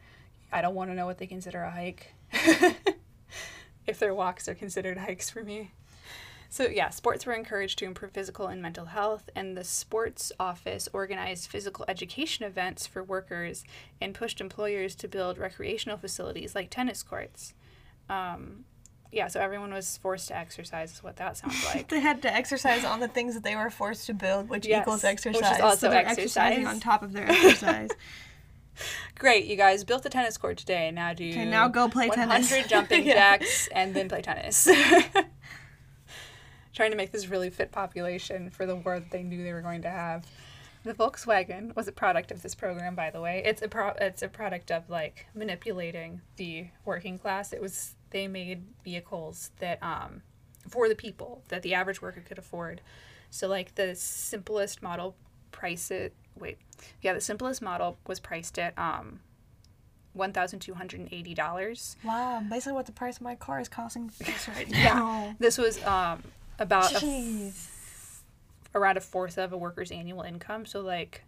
[0.50, 2.14] I don't want to know what they consider a hike.
[3.88, 5.72] if their walks are considered hikes for me.
[6.50, 10.88] So, yeah, sports were encouraged to improve physical and mental health, and the sports office
[10.92, 13.64] organized physical education events for workers
[14.00, 17.52] and pushed employers to build recreational facilities like tennis courts.
[18.08, 18.64] Um,
[19.12, 21.88] yeah, so everyone was forced to exercise, is what that sounds like.
[21.88, 24.82] They had to exercise on the things that they were forced to build, which Yes,
[24.82, 25.60] equals which is exercise.
[25.60, 26.18] also so they're exercise.
[26.18, 27.90] exercising on top of their exercise.
[29.18, 30.90] Great, you guys built a tennis court today.
[30.92, 32.66] Now do Okay, now go play 100 tennis.
[32.68, 33.14] jumping Yeah.
[33.14, 34.68] jacks and then play tennis.
[36.72, 39.62] Trying to make this really fit population for the war that they knew they were
[39.62, 40.24] going to have.
[40.84, 43.42] The Volkswagen was a product of this program, by the way.
[43.44, 47.52] It's a pro- it's a product of like manipulating the working class.
[47.52, 50.22] It was they made vehicles that um
[50.68, 52.80] for the people that the average worker could afford.
[53.30, 55.14] So like the simplest model
[55.50, 56.58] price it wait.
[57.02, 59.20] Yeah, the simplest model was priced at um
[60.16, 61.96] $1,280.
[62.04, 64.10] Wow, basically what the price of my car is costing
[64.48, 64.94] right Yeah.
[64.94, 65.36] now.
[65.38, 66.22] This was um
[66.58, 67.66] about a Jeez.
[68.74, 70.66] Around a fourth of a worker's annual income.
[70.66, 71.24] So like,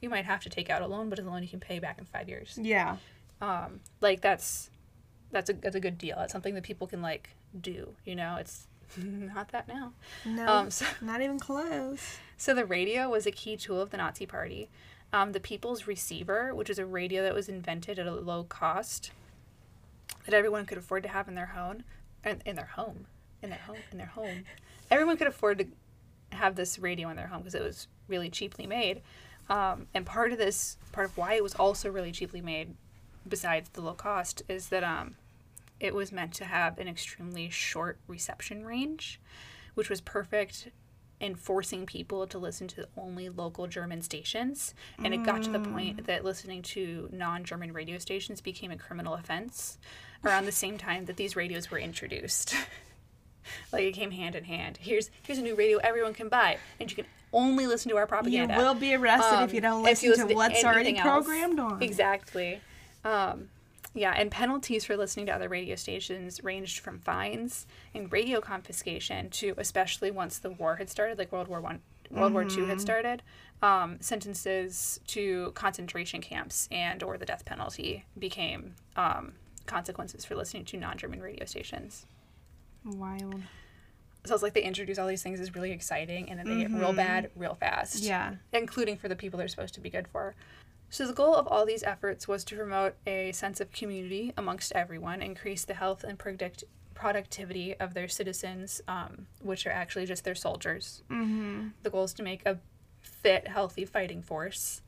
[0.00, 1.78] you might have to take out a loan, but it's a loan you can pay
[1.78, 2.58] back in five years.
[2.60, 2.96] Yeah.
[3.40, 4.70] Um, like that's
[5.30, 6.18] that's a that's a good deal.
[6.20, 7.94] It's something that people can like do.
[8.04, 9.92] You know, it's not that now.
[10.24, 12.18] No, Um, so, not even close.
[12.36, 14.68] so the radio was a key tool of the Nazi Party.
[15.12, 19.12] Um, the People's Receiver, which was a radio that was invented at a low cost,
[20.24, 21.84] that everyone could afford to have in their home,
[22.24, 23.06] in, in their home,
[23.40, 24.44] in their home, in their home.
[24.90, 25.66] Everyone could afford to
[26.34, 29.02] have this radio in their home because it was really cheaply made.
[29.48, 32.74] Um, and part of this, part of why it was also really cheaply made,
[33.28, 35.16] besides the low cost, is that um,
[35.80, 39.20] it was meant to have an extremely short reception range,
[39.74, 40.68] which was perfect
[41.20, 44.74] in forcing people to listen to only local German stations.
[45.02, 48.76] And it got to the point that listening to non German radio stations became a
[48.76, 49.78] criminal offense
[50.24, 52.54] around the same time that these radios were introduced.
[53.72, 54.78] like it came hand in hand.
[54.80, 58.06] Here's here's a new radio everyone can buy, and you can only listen to our
[58.06, 58.54] propaganda.
[58.54, 60.96] You will be arrested Um, if you don't if you listen to to what's already
[60.96, 61.02] else.
[61.02, 61.82] programmed on.
[61.82, 62.60] Exactly.
[63.04, 63.48] Um,
[63.96, 69.30] yeah, and penalties for listening to other radio stations ranged from fines and radio confiscation
[69.30, 71.80] to, especially once the war had started, like World War One,
[72.10, 73.22] World War Two had started,
[73.62, 79.34] um, sentences to concentration camps and or the death penalty became um,
[79.66, 82.04] consequences for listening to non-German radio stations.
[82.84, 83.42] Wild.
[84.26, 86.70] So it's like they introduce all these things is really exciting, and then they get
[86.70, 88.36] real bad real fast Yeah.
[88.52, 90.34] including for the people they're supposed to be good for.
[90.90, 94.70] So, the goal of all these efforts was to promote a sense of community amongst
[94.72, 96.62] everyone, increase the health and predict-
[96.94, 101.02] productivity of their citizens, um, which are actually just their soldiers.
[101.10, 101.68] Mm-hmm.
[101.82, 102.58] The goal is to make a
[103.02, 104.82] fit, healthy fighting force,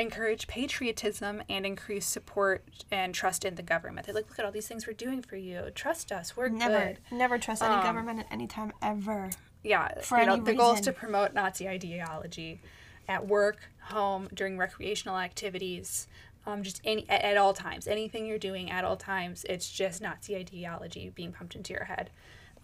[0.00, 4.06] encourage patriotism, and increase support and trust in the government.
[4.06, 5.70] They're like, look at all these things we're doing for you.
[5.74, 6.36] Trust us.
[6.36, 6.98] We're Never, good.
[7.16, 9.30] never trust any Um, government at any time ever.
[9.62, 12.60] yeah, for you know, the goal is to promote Nazi ideology
[13.08, 16.06] at work, home, during recreational activities,
[16.46, 17.86] um, just any at, at all times.
[17.86, 22.10] Anything you're doing at all times, it's just Nazi ideology being pumped into your head.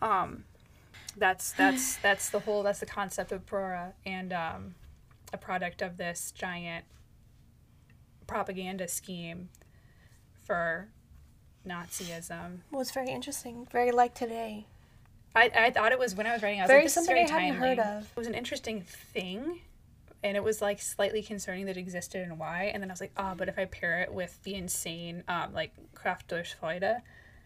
[0.00, 0.44] Um,
[1.16, 4.74] that's that's that's the whole that's the concept of Prora and um,
[5.32, 6.84] a product of this giant
[8.26, 9.48] propaganda scheme
[10.44, 10.88] for
[11.66, 12.58] Nazism.
[12.70, 13.66] Well, it's very interesting.
[13.72, 14.66] Very like today.
[15.34, 16.60] I, I thought it was when I was writing.
[16.60, 18.04] I was Very like, this is something very I hadn't heard of.
[18.04, 19.60] It was an interesting thing,
[20.24, 22.70] and it was like slightly concerning that it existed and why.
[22.72, 25.52] And then I was like, ah, but if I pair it with the insane, um,
[25.52, 27.02] like Kraft durch Freude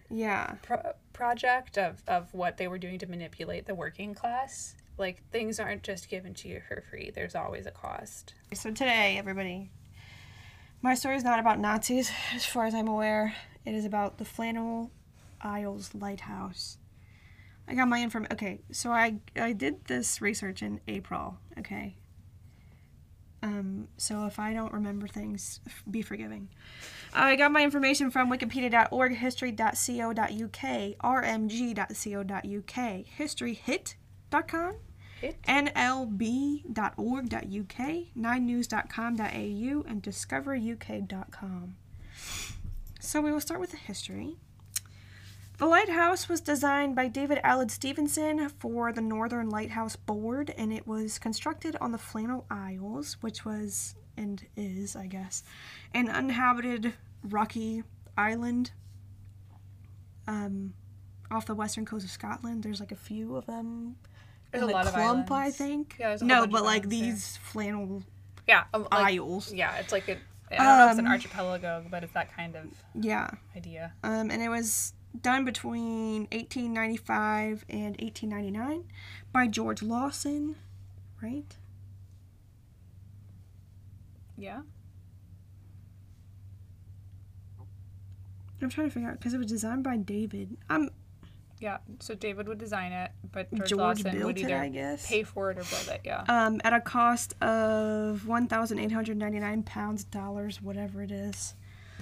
[0.09, 0.55] Yeah.
[0.63, 5.59] pro- project of of what they were doing to manipulate the working class, like things
[5.59, 7.11] aren't just given to you for free.
[7.13, 8.35] There's always a cost.
[8.55, 9.71] So today, everybody,
[10.83, 13.35] my story is not about Nazis, as far as I'm aware.
[13.65, 14.91] It is about the Flannel
[15.41, 16.79] Isles Lighthouse.
[17.69, 18.33] I got my information.
[18.33, 21.39] Okay, so I I did this research in April.
[21.59, 21.97] Okay.
[23.43, 26.51] Um, so if I don't remember things, be forgiving.
[27.15, 30.63] I got my information from wikipedia.org, history.co.uk,
[31.03, 32.75] rmg.co.uk,
[33.19, 33.97] historyhit.com, Hit.
[35.23, 36.67] nlb.org.uk,
[38.17, 41.77] 9news.com.au, and discoveruk.com.
[43.01, 44.37] So we will start with the history.
[45.59, 50.87] The lighthouse was designed by David Alan Stevenson for the Northern Lighthouse Board, and it
[50.87, 55.43] was constructed on the Flannel Isles, which was and is, I guess,
[55.95, 57.83] an uninhabited rocky
[58.17, 58.71] island
[60.27, 60.75] um,
[61.31, 62.63] off the western coast of Scotland.
[62.63, 63.97] There's like a few of them.
[64.53, 65.97] There's a lot of clump, I think.
[65.99, 67.11] Yeah, no, but like islands there.
[67.13, 68.03] these flannel
[68.49, 69.53] Yeah, um, like, isles.
[69.53, 69.77] yeah.
[69.77, 70.17] It's like a.
[70.53, 73.31] I don't know if it's an Um, archipelago, but it's that kind of Yeah.
[73.57, 73.93] idea.
[74.03, 78.85] Um, and it was done between 1895 and 1899
[79.33, 80.57] by George Lawson,
[81.23, 81.57] right?
[84.37, 84.63] Yeah.
[88.63, 90.57] I'm trying to figure out because it was designed by David.
[90.69, 90.91] I'm
[91.61, 94.69] Yeah, so David would design it, but George, George Lawson built would it, either I
[94.71, 95.07] guess.
[95.07, 96.01] pay for it or build it.
[96.05, 96.25] Yeah.
[96.27, 101.55] um, at a cost of 1,899 pounds, dollars, whatever it is,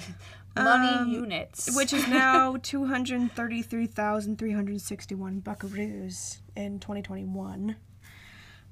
[0.56, 1.74] Money um, units.
[1.76, 7.74] which is now 233,361 buckaroos in 2021.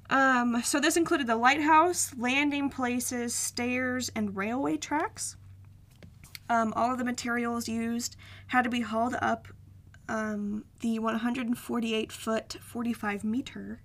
[0.09, 5.35] Um, so this included the lighthouse, landing places, stairs, and railway tracks.
[6.49, 8.15] Um, all of the materials used
[8.47, 9.49] had to be hauled up
[10.09, 13.81] um, the 148 foot, 45 meter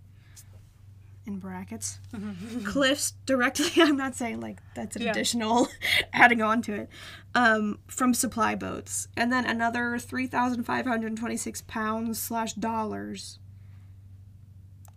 [1.24, 2.00] in brackets
[2.64, 3.70] cliffs directly.
[3.82, 5.10] I'm not saying like that's an Yeah.
[5.12, 5.68] additional
[6.12, 6.88] adding on to it
[7.34, 13.38] um, from supply boats, and then another 3,526 pounds slash dollars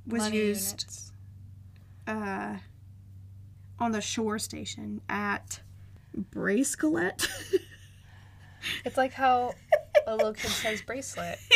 [0.08, 1.12] was Money used
[2.08, 2.58] uh,
[3.80, 5.62] on the shore station at
[6.32, 7.28] Breasclete.
[8.84, 9.54] It's like how
[10.08, 11.40] a little kid says bracelet.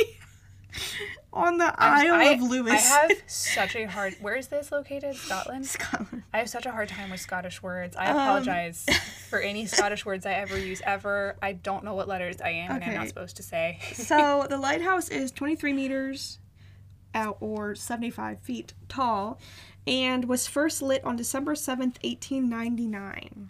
[1.34, 2.74] on the Isle I, of Lewis.
[2.92, 4.16] I have such a hard.
[4.22, 5.16] Where is this located?
[5.16, 5.66] Scotland.
[5.66, 6.24] Scotland.
[6.34, 7.96] I have such a hard time with Scottish words.
[7.96, 8.86] I Um, apologize
[9.30, 11.38] for any Scottish words I ever use ever.
[11.42, 13.80] I don't know what letters I am and I'm not supposed to say.
[13.94, 16.40] so the lighthouse is 23 meters
[17.16, 19.40] out or 75 feet tall
[19.88, 23.50] and was first lit on December 7th, 1899.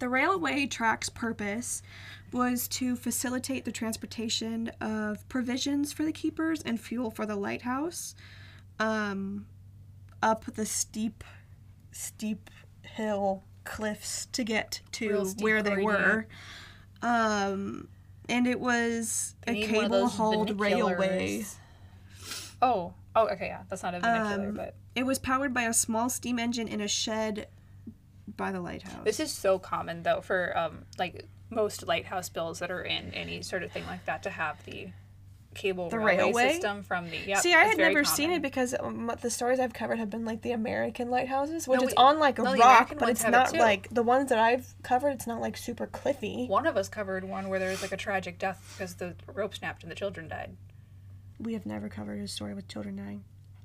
[0.00, 1.82] The railway track's purpose
[2.32, 8.14] was to facilitate the transportation of provisions for the keepers and fuel for the lighthouse
[8.78, 9.46] um,
[10.22, 11.24] up the steep,
[11.92, 12.50] steep
[12.82, 16.26] hill cliffs to get to where they were.
[17.02, 17.88] Um,
[18.28, 21.44] and it was They a need one of cable hauled railway.
[22.62, 25.72] Oh, oh, okay, yeah, that's not a vernacular, Um, but It was powered by a
[25.72, 27.48] small steam engine in a shed
[28.36, 29.04] by the lighthouse.
[29.04, 33.42] this is so common though for um like most lighthouse bills that are in any
[33.42, 34.88] sort of thing like that to have the
[35.52, 36.52] cable The railway, railway?
[36.52, 37.40] system from the yeah.
[37.40, 40.42] See, I had never seen it because um, the stories I've covered have been like
[40.42, 43.34] the American lighthouses, which No, is we- on like a no, rock, but it's have
[43.34, 45.10] it not like the ones that I've covered.
[45.10, 46.46] It's not like super cliffy.
[46.46, 49.54] One of us covered one where there was like a tragic death because the rope
[49.56, 50.56] snapped and the children died.
[51.40, 53.24] We have never covered a story with children dying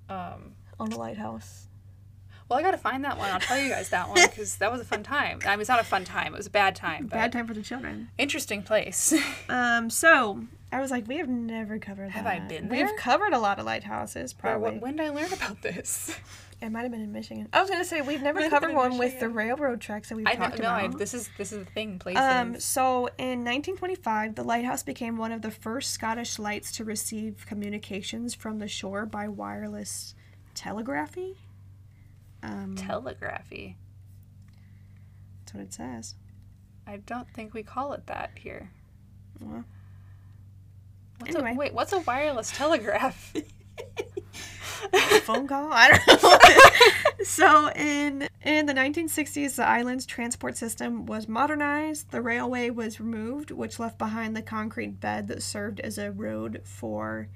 [0.10, 1.68] Um, on a lighthouse.
[2.50, 3.30] Well, I gotta find that one.
[3.32, 5.40] I'll tell you guys that one because that was a fun time.
[5.46, 6.34] I mean, it's not a fun time.
[6.34, 7.04] It was a bad time.
[7.08, 8.10] But Bad time for the children.
[8.18, 9.14] Interesting place.
[9.50, 12.34] Um, so I was like, we have never covered Have that.
[12.34, 12.86] Have I been there?
[12.86, 14.78] We've covered a lot of lighthouses, probably.
[14.78, 16.16] wh- when did I learn about this?
[16.62, 17.50] It might have been in Michigan.
[17.52, 20.34] I was gonna say we've never covered one with the railroad tracks that we've I
[20.36, 20.40] know.
[20.40, 20.98] talked No, I, about.
[20.98, 22.00] this is this is the thing.
[22.00, 22.22] Places.
[22.24, 27.46] Um, so in 1925, the lighthouse became one of the first Scottish lights to receive
[27.46, 30.16] communications from the shore by wireless
[30.56, 31.36] telegraphy.
[32.46, 33.78] Um, Telegraphy.
[35.40, 36.16] that's what it says.
[36.88, 38.72] I don't think we call it that here.
[39.40, 39.66] Well,
[41.20, 41.52] What's Anyway.
[41.54, 43.34] a, wait, what's a wireless telegraph?
[45.24, 45.70] phone call?
[45.72, 46.38] I don't know.
[47.24, 52.12] so in in the 1960s, the island's transport system was modernized.
[52.12, 56.62] The railway was removed, which left behind the concrete bed that served as a road
[56.64, 57.28] for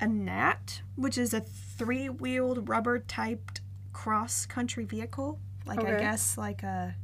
[0.00, 3.60] a Gnat, which is a three-wheeled rubber-typed
[3.94, 5.38] cross-country vehicle.
[5.64, 6.94] Like I guess like a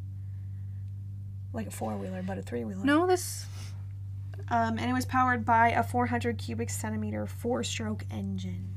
[1.55, 2.85] like a four-wheeler, but a three-wheeler.
[2.85, 3.47] no, this.
[4.49, 8.69] Um, and it was powered by a 400 cubic centimeter four-stroke engine.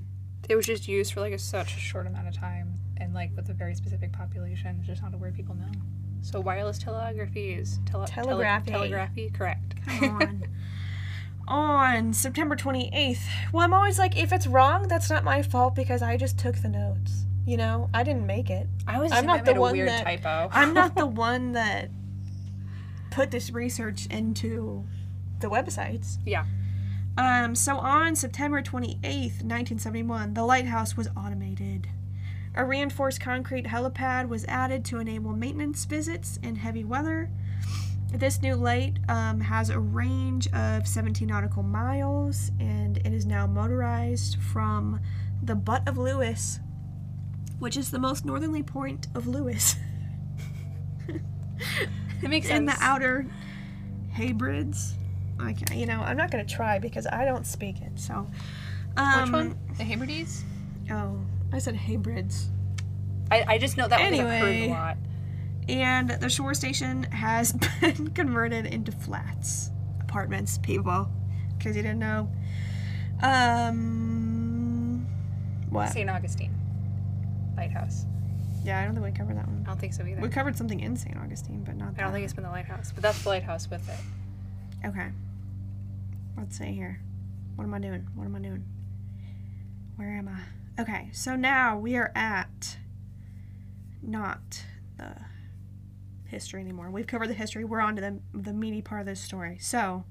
[0.47, 3.32] It was just used for like a, such a short amount of time and like
[3.36, 4.78] with a very specific population.
[4.80, 5.71] It's just not a word people know.
[6.21, 8.71] So wireless telegraphy is tele- tele- Telegraphy.
[8.71, 9.73] telegraphy, correct.
[10.02, 10.45] on
[11.47, 13.19] on September 28th.
[13.52, 16.56] Well, I'm always like if it's wrong, that's not my fault because I just took
[16.58, 17.23] the notes.
[17.45, 18.67] You know, I didn't make it.
[18.88, 19.12] I was.
[19.12, 20.49] I'm not the one weird that- typo.
[20.53, 21.89] I'm not the one that
[23.12, 24.86] put this research into
[25.39, 26.17] the websites.
[26.25, 26.45] Yeah.
[27.17, 31.88] Um, so on September 28th, 1971, the lighthouse was automated.
[32.56, 37.29] A reinforced concrete helipad was added to enable maintenance visits in heavy weather.
[38.12, 43.47] This new light um, has a range of 17 nautical miles and it is now
[43.47, 44.99] motorized from
[45.41, 46.60] the butt of Lewis,
[47.60, 49.76] which is the most northerly point of Lewis.
[52.22, 53.26] It makes in the outer
[54.12, 54.96] Hebrides.
[55.39, 58.00] I can you know, I'm not gonna try because I don't speak it.
[58.00, 58.28] So,
[58.98, 59.58] um, Which one?
[59.78, 60.44] The Hebrides?
[60.92, 61.20] Oh,
[61.52, 62.50] I said Hebrides.
[63.32, 64.68] I, I just know that one 'cause I've heard Anyway.
[64.68, 64.98] a lot.
[65.70, 69.70] And the shore station has been converted into flats,
[70.02, 71.10] apartments, people,
[71.58, 72.30] because you didn't know.
[73.22, 75.08] Um,
[75.70, 75.90] what?
[75.92, 76.10] St.
[76.10, 76.54] Augustine
[77.56, 78.06] Lighthouse.
[78.63, 79.63] Yeah, I don't think we covered that one.
[79.65, 80.21] I don't think so either.
[80.21, 81.17] We covered something in St.
[81.17, 82.01] Augustine, but not that.
[82.01, 84.87] I don't think it's been the lighthouse, but that's the lighthouse with it.
[84.87, 85.10] Okay.
[86.37, 86.99] Let's see here.
[87.56, 88.08] What am I doing?
[88.15, 88.63] What am I doing?
[89.97, 90.81] Where am I?
[90.81, 92.77] Okay, so now we are at
[94.01, 94.63] not
[94.97, 95.15] the
[96.25, 96.89] history anymore.
[96.89, 97.63] We've covered the history.
[97.63, 99.58] We're on to the, the meaty part of this story.
[99.62, 100.04] So,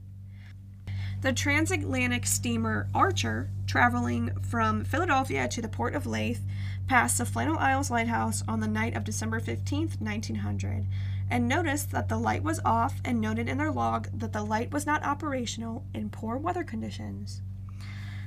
[1.21, 6.43] the transatlantic steamer Archer, traveling from Philadelphia to the port of Leith,
[6.87, 10.87] passed the Flannel Isles Lighthouse on the night of December 15th, 1900,
[11.31, 14.71] and noticed that the light was off and noted in their log that the light
[14.71, 17.41] was not operational in poor weather conditions.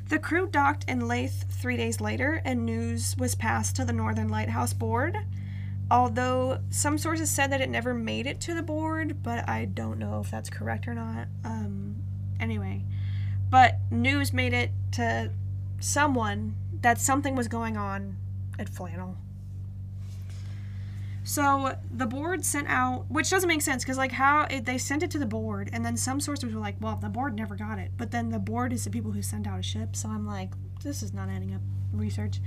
[0.07, 4.29] The crew docked in Leith three days later, and news was passed to the Northern
[4.29, 5.17] Lighthouse Board.
[5.89, 9.99] Although some sources said that it never made it to the board, but I don't
[9.99, 11.27] know if that's correct or not.
[11.43, 11.95] Um,
[12.39, 12.83] anyway,
[13.49, 15.31] but news made it to
[15.79, 18.17] someone that something was going on
[18.59, 19.17] at Flannel.
[21.23, 25.01] So the board sent out, which doesn't make sense because like how it, they sent
[25.01, 27.79] it to the board, and then some sources were like, "Well, the board never got
[27.79, 29.95] it," but then the board is the people who send out a ship.
[29.95, 30.51] So I'm like,
[30.83, 31.61] this is not adding up.
[31.91, 32.41] Research.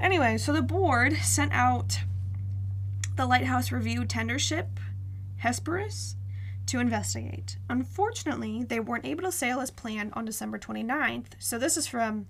[0.00, 2.00] Anyway, so the board sent out
[3.16, 4.80] the Lighthouse Review tender ship,
[5.36, 6.16] Hesperus,
[6.66, 7.58] to investigate.
[7.68, 11.32] Unfortunately, they weren't able to sail as planned on December 29th.
[11.38, 12.26] So this is from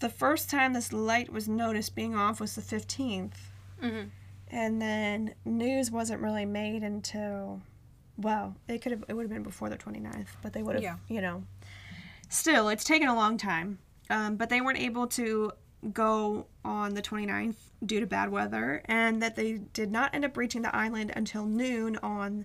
[0.00, 3.32] the first time this light was noticed being off was the 15th.
[3.82, 4.08] Mm-hmm.
[4.48, 7.60] And then news wasn't really made until
[8.16, 10.82] well, it could have it would have been before the 29th, but they would have,
[10.82, 10.96] Yeah.
[11.08, 11.44] you know.
[12.28, 13.78] Still, it's taken a long time.
[14.10, 15.52] Um, but they weren't able to
[15.92, 17.54] go on the 29th
[17.86, 21.46] due to bad weather and that they did not end up reaching the island until
[21.46, 22.44] noon on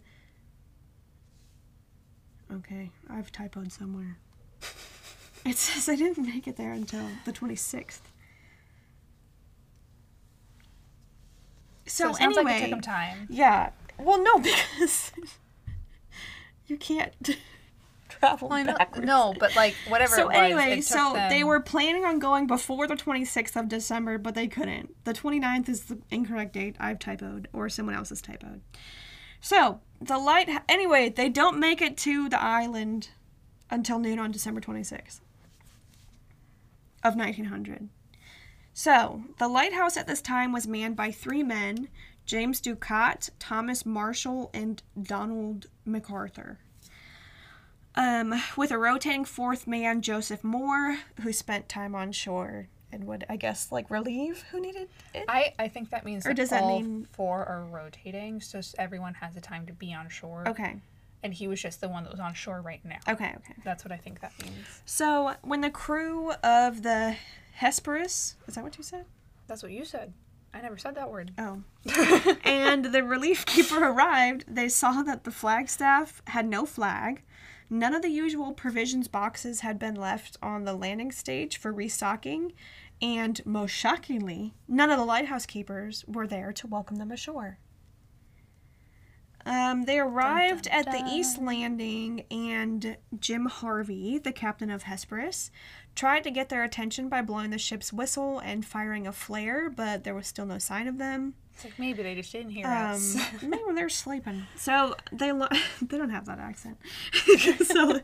[2.54, 4.18] Okay, I've typoed somewhere.
[5.46, 8.00] It says I didn't make it there until the 26th.
[11.86, 13.28] So, So, anyway, like it took them time.
[13.30, 13.70] yeah.
[14.00, 15.12] Well, no, because
[16.68, 17.14] you can't
[18.10, 19.06] travel Well, backwards.
[19.06, 20.16] no, but like whatever.
[20.16, 24.34] So was, anyway, so they were planning on going before the 26th of December, but
[24.36, 24.96] they couldn't.
[25.06, 26.76] The 29th is the incorrect date.
[26.80, 28.62] I've typoed, or someone else has typoed.
[29.40, 30.50] So the light.
[30.68, 33.10] Anyway, they don't make it to the island
[33.70, 35.20] until noon on December 26th
[37.06, 37.90] of 1900.
[38.74, 41.88] So the lighthouse at this time was manned by three men:
[42.26, 46.60] James Ducat, Thomas Marshall, and Donald MacArthur
[47.96, 53.26] um, with a rotating fourth man, Joseph Moore, who spent time on shore and would,
[53.30, 55.26] I guess, like relieve who needed it.
[55.28, 59.14] I, I think that means Or that does that mean- four are rotating, so everyone
[59.16, 60.48] has the time to be on shore.
[60.48, 60.76] Okay,
[61.24, 63.00] And he was just the one that was on shore right now.
[63.10, 63.56] okay, okay.
[63.64, 64.82] That's what I think that means.
[64.86, 67.16] So when the crew of the
[67.54, 69.06] Hesperus, is that what you said?
[69.48, 70.14] That's what you said.
[70.54, 71.32] I never said that word.
[71.38, 71.64] Oh.
[72.46, 77.24] and the relief keeper arrived, they saw that the flagstaff had no flag.
[77.70, 82.54] None of the usual provisions boxes had been left on the landing stage for restocking,
[83.02, 87.58] and most shockingly, none of the lighthouse keepers were there to welcome them ashore.
[89.46, 95.52] Um, they arrived at the East Landing, and Jim Harvey, the captain of Hesperus,
[95.94, 100.04] tried to get their attention by blowing the ship's whistle and firing a flare, but
[100.04, 101.36] there was still no sign of them.
[101.54, 103.16] It's like maybe they just didn't hear Um, us.
[103.42, 104.46] maybe they're sleeping.
[104.58, 105.48] So they lo-
[105.82, 106.78] they don't have that accent.
[107.66, 108.00] so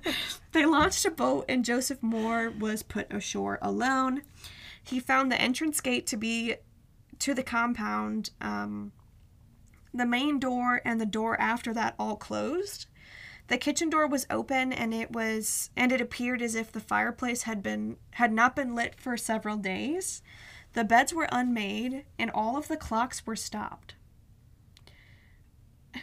[0.51, 4.21] they launched a boat, and Joseph Moore was put ashore alone.
[4.83, 6.55] He found the entrance gate to be
[7.19, 8.29] to the compound.
[8.39, 8.91] Um,
[9.93, 12.87] the main door and the door after that all closed.
[13.47, 17.43] The kitchen door was open, and it was and it appeared as if the fireplace
[17.43, 20.21] had been had not been lit for several days.
[20.73, 23.95] The beds were unmade, and all of the clocks were stopped.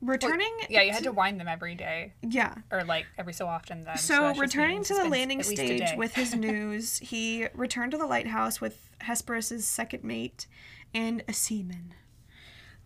[0.00, 2.54] Returning, yeah, you had to wind them every day, yeah.
[2.72, 3.82] or like every so often.
[3.82, 7.46] Then So, just returning to the landing at least a stage with his news, he
[7.54, 10.48] returned to the lighthouse with Hesperus's second mate
[10.92, 11.94] and a seaman.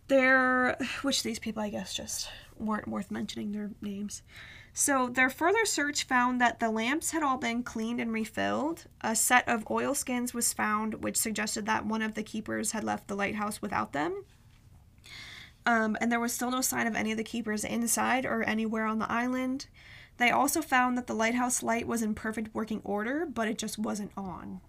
[0.07, 4.21] Their, which these people, I guess, just weren't worth mentioning their names.
[4.75, 8.85] So, their further search found that the lamps had all been cleaned and refilled.
[9.01, 13.07] A set of oilskins was found, which suggested that one of the keepers had left
[13.07, 14.25] the lighthouse without them.
[15.65, 18.85] Um, and there was still no sign of any of the keepers inside or anywhere
[18.85, 19.67] on the island.
[20.17, 23.77] They also found that the lighthouse light was in perfect working order, but it just
[23.77, 24.59] wasn't on.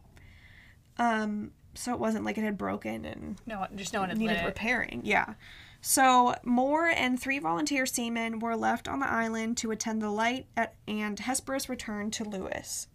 [0.99, 4.45] Um, so it wasn't like it had broken and no, just no one had needed
[4.45, 5.03] repairing.
[5.05, 5.35] Yeah.
[5.81, 10.47] So Moore and three volunteer seamen were left on the island to attend the light
[10.57, 12.89] at, and Hesperus returned to Lewis.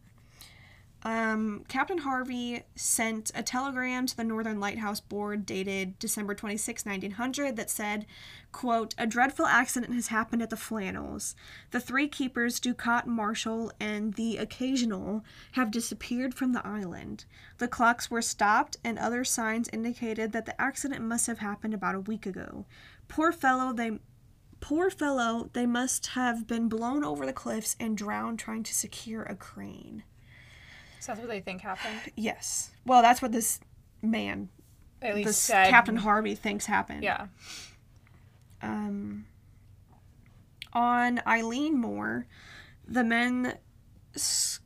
[1.04, 7.56] Um, Captain Harvey sent a telegram to the Northern Lighthouse Board dated December 26, 1900
[7.56, 8.06] that said,
[8.52, 11.36] quote, A dreadful accident has happened at the Flannels.
[11.72, 15.24] The three keepers, Ducat, Marshall, and the Occasional,
[15.54, 17.24] have disappeared from the island.
[17.60, 21.96] The clocks were stopped, and other signs indicated that the accident must have happened about
[21.96, 22.66] a week ago.
[23.08, 24.00] Poor fellow, they
[24.60, 29.24] poor fellow, they must have been blown over the cliffs and drowned trying to secure
[29.24, 30.04] a crane.
[31.00, 32.00] So that's what they think happened.
[32.16, 32.72] Yes.
[32.86, 33.60] Well, that's what this
[34.02, 34.50] man,
[35.02, 37.04] At least this said, Captain Harvey thinks happened.
[37.04, 37.28] Yeah.
[38.62, 39.26] Um,
[40.74, 42.28] on Eilean Mor,
[42.88, 43.58] the men.
[44.16, 44.60] S-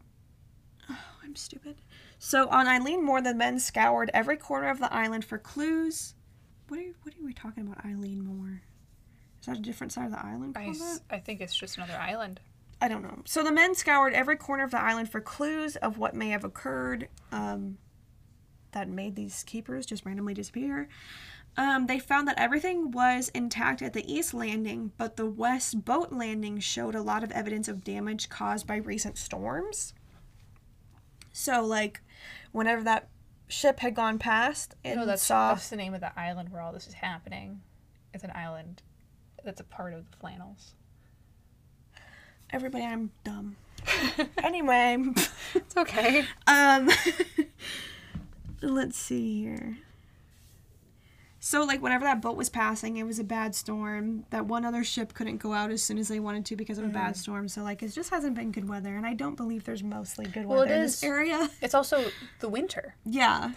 [0.89, 1.75] oh, I'm stupid.
[2.17, 6.15] So on Eilean Mor, the men scoured every corner of the island for clues.
[6.69, 8.61] What are what are we talking about, Eilean Mor?
[9.41, 10.57] Is that a different side of the island?
[10.57, 10.83] I, called that?
[10.83, 12.39] s- I think it's just another island.
[12.83, 13.21] I don't know.
[13.23, 16.43] So the men scoured every corner of the island for clues of what may have
[16.43, 17.77] occurred um,
[18.73, 20.89] that made these keepers just randomly disappear.
[21.55, 26.11] Um, they found that everything was intact at the east landing, but the west boat
[26.11, 29.93] landing showed a lot of evidence of damage caused by recent storms.
[31.31, 32.01] So, like,
[32.51, 33.07] whenever that
[33.47, 36.61] ship had gone past and No, that's saw that's the name of the island where
[36.61, 37.61] all this is happening.
[38.13, 38.81] It's an island
[39.45, 40.75] that's a part of the flannels.
[42.53, 43.55] Everybody, I'm dumb.
[44.43, 44.97] anyway.
[45.55, 46.23] It's okay.
[46.47, 46.89] Um,
[48.61, 49.77] let's see here.
[51.39, 54.23] So, like, whenever that boat was passing, it was a bad storm.
[54.29, 56.85] That one other ship couldn't go out as soon as they wanted to because of
[56.85, 56.93] a Mm.
[56.93, 57.49] bad storm.
[57.49, 60.45] So, like, it just hasn't been good weather, and I don't believe there's mostly good
[60.45, 61.49] Well, weather in this area.
[61.61, 62.05] It's also
[62.39, 62.95] the winter.
[63.05, 63.51] Yeah.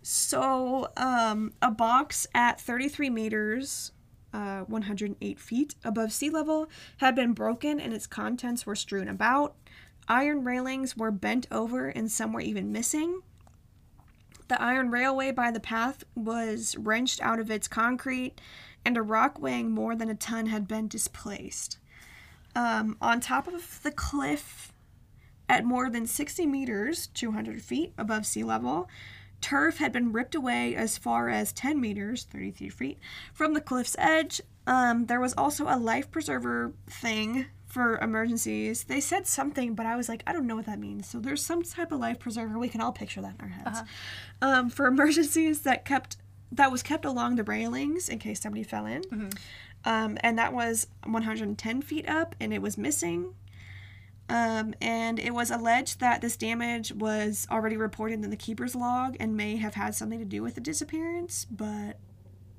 [0.00, 3.92] so, um, a box at 33 meters,
[4.34, 6.68] uh, 108 feet above sea level,
[6.98, 9.54] had been broken and its contents were strewn about.
[10.08, 13.20] Iron railings were bent over and some were even missing.
[14.48, 18.38] The iron railway by the path was wrenched out of its concrete,
[18.84, 21.78] and a rock weighing more than a ton had been displaced.
[22.54, 24.70] Um, on top of the cliff,
[25.48, 28.88] at more than 60 meters, 200 feet above sea level,
[29.44, 32.98] turf had been ripped away as far as 10 meters, 33 feet,
[33.34, 34.40] from the cliff's edge.
[34.66, 38.84] Um, there was also a life preserver thing for emergencies.
[38.84, 41.06] They said something, but I was like, I don't know what that means.
[41.06, 42.58] So there's some type of life preserver.
[42.58, 43.80] We can all picture that in our heads.
[44.40, 46.16] Um, for emergencies that kept
[46.50, 49.02] that was kept along the railings in case somebody fell in.
[49.84, 53.34] Um, and that was 110 feet up, and it was missing.
[54.28, 59.16] Um, and it was alleged that this damage was already reported in the keeper's log
[59.20, 61.98] and may have had something to do with the disappearance, but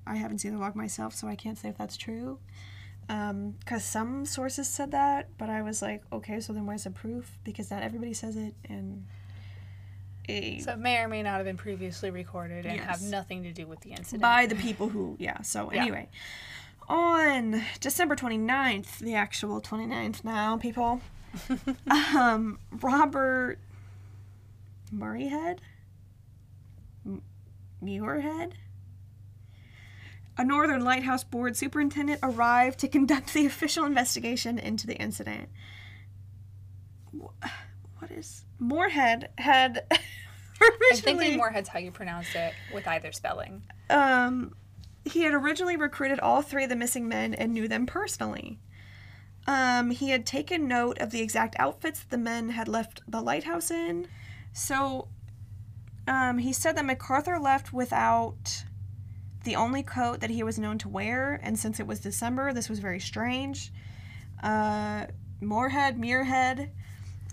[0.05, 2.37] I haven't seen the log myself, so I can't say if that's true.
[3.07, 7.37] Because some sources said that, but I was like, okay, so then where's the proof?
[7.43, 9.05] Because not everybody says it, and
[10.61, 13.65] So it may or may not have been previously recorded and have nothing to do
[13.67, 14.21] with the incident.
[14.21, 15.41] by the people who, yeah.
[15.41, 15.81] So Yeah.
[15.81, 16.09] anyway,
[16.87, 21.01] on December 29th, the actual 29th now, people,
[22.15, 23.57] um, Robert
[24.93, 25.59] Murrayhead?
[27.05, 27.21] M-
[27.83, 28.53] Muirhead?
[30.37, 35.49] A Northern Lighthouse Board superintendent arrived to conduct the official investigation into the incident.
[37.11, 38.43] What is.
[38.59, 39.85] Moorhead had.
[39.91, 43.63] I'm originally- thinking Moorhead's how you pronounce it with either spelling.
[43.89, 44.53] um,
[45.07, 48.59] he had originally recruited all three of the missing men and knew them personally.
[49.47, 53.69] Um, he had taken note of the exact outfits the men had left the lighthouse
[53.69, 54.07] in.
[54.53, 55.09] So,
[56.07, 58.63] um, he said that MacArthur left without
[59.43, 62.69] the only coat that he was known to wear, and since it was December, this
[62.69, 63.71] was very strange.
[64.41, 65.05] Uh,
[65.39, 66.71] Moorhead, Muirhead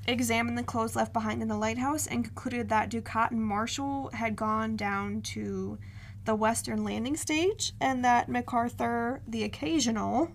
[0.06, 4.36] examined the clothes left behind in the lighthouse and concluded that Ducat and Marshall had
[4.36, 5.78] gone down to
[6.24, 10.30] the western landing stage and that MacArthur, the occasional,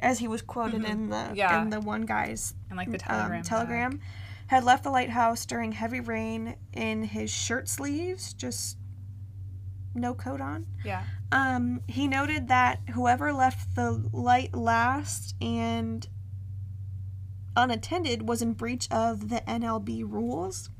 [0.00, 1.34] as he was quoted in the Mm-hmm.
[1.34, 1.62] Yeah.
[1.62, 3.38] in the one guy's And like the telegram.
[3.38, 4.00] um, telegram,
[4.48, 8.78] had left the lighthouse during heavy rain in his shirt sleeves, just
[9.94, 10.66] no coat on.
[10.84, 11.02] Yeah.
[11.32, 16.06] Um, he noted that whoever left the light last and
[17.56, 20.70] unattended was in breach of the NLB rules.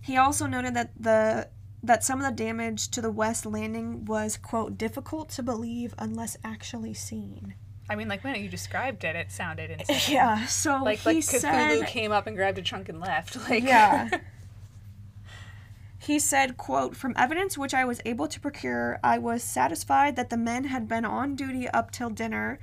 [0.00, 1.48] He also noted that the
[1.82, 6.36] that some of the damage to the west landing was quote difficult to believe unless
[6.42, 7.54] actually seen.
[7.88, 10.14] I mean, like when you described it, it sounded insane.
[10.14, 13.36] Yeah, so Like he like Cthulhu said came up and grabbed a trunk and left.
[13.48, 14.08] Like Yeah.
[15.98, 20.30] he said, quote, From evidence which I was able to procure, I was satisfied that
[20.30, 22.58] the men had been on duty up till dinner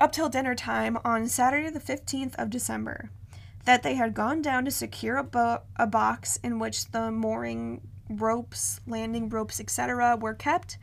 [0.00, 3.10] up till dinner time on Saturday the 15th of December.
[3.66, 7.82] That they had gone down to secure a, bo- a box in which the mooring
[8.08, 10.78] ropes, landing ropes, etc., were kept,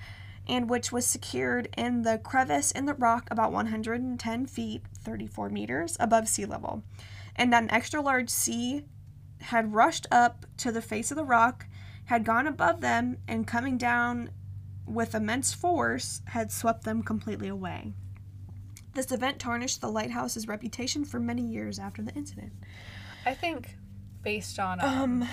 [0.47, 5.97] and which was secured in the crevice in the rock about 110 feet, 34 meters,
[5.99, 6.83] above sea level.
[7.35, 8.83] And that an extra large sea
[9.41, 11.67] had rushed up to the face of the rock,
[12.05, 14.31] had gone above them, and coming down
[14.85, 17.93] with immense force, had swept them completely away.
[18.93, 22.53] This event tarnished the lighthouse's reputation for many years after the incident.
[23.25, 23.75] I think
[24.23, 24.87] based on um,
[25.23, 25.29] Um,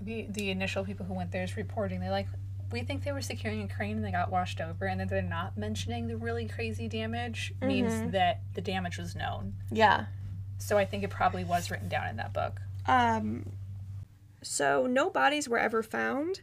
[0.00, 2.26] the the initial people who went there is reporting they like
[2.70, 5.22] we think they were securing a crane and they got washed over and that they're
[5.22, 9.54] not mentioning the really crazy damage means that the damage was known.
[9.70, 10.06] Yeah.
[10.58, 12.60] So I think it probably was written down in that book.
[12.86, 13.52] Um,
[14.42, 16.42] so no bodies were ever found,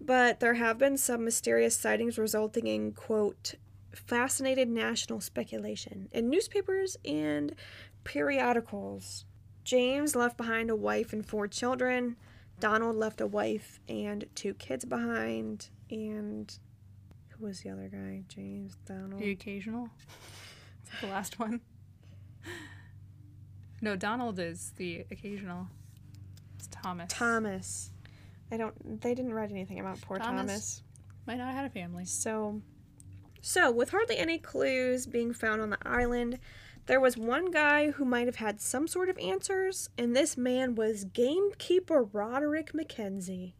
[0.00, 3.54] but there have been some mysterious sightings resulting in quote
[3.94, 7.54] fascinated national speculation in newspapers and
[8.02, 9.24] periodicals.
[9.62, 12.16] James left behind a wife and four children.
[12.64, 15.68] Donald left a wife and two kids behind.
[15.90, 16.50] And
[17.28, 18.22] who was the other guy?
[18.26, 19.20] James, Donald.
[19.20, 19.90] The occasional.
[20.82, 21.60] Is that the last one?
[23.82, 25.66] No, Donald is the occasional.
[26.56, 27.12] It's Thomas.
[27.12, 27.90] Thomas.
[28.50, 28.98] I don't.
[29.02, 30.46] They didn't write anything about poor Thomas.
[30.46, 30.82] Thomas.
[31.26, 32.06] Might not have had a family.
[32.06, 32.62] So,
[33.42, 36.38] so with hardly any clues being found on the island,
[36.86, 40.74] there was one guy who might have had some sort of answers, and this man
[40.74, 43.54] was gamekeeper Roderick Mackenzie.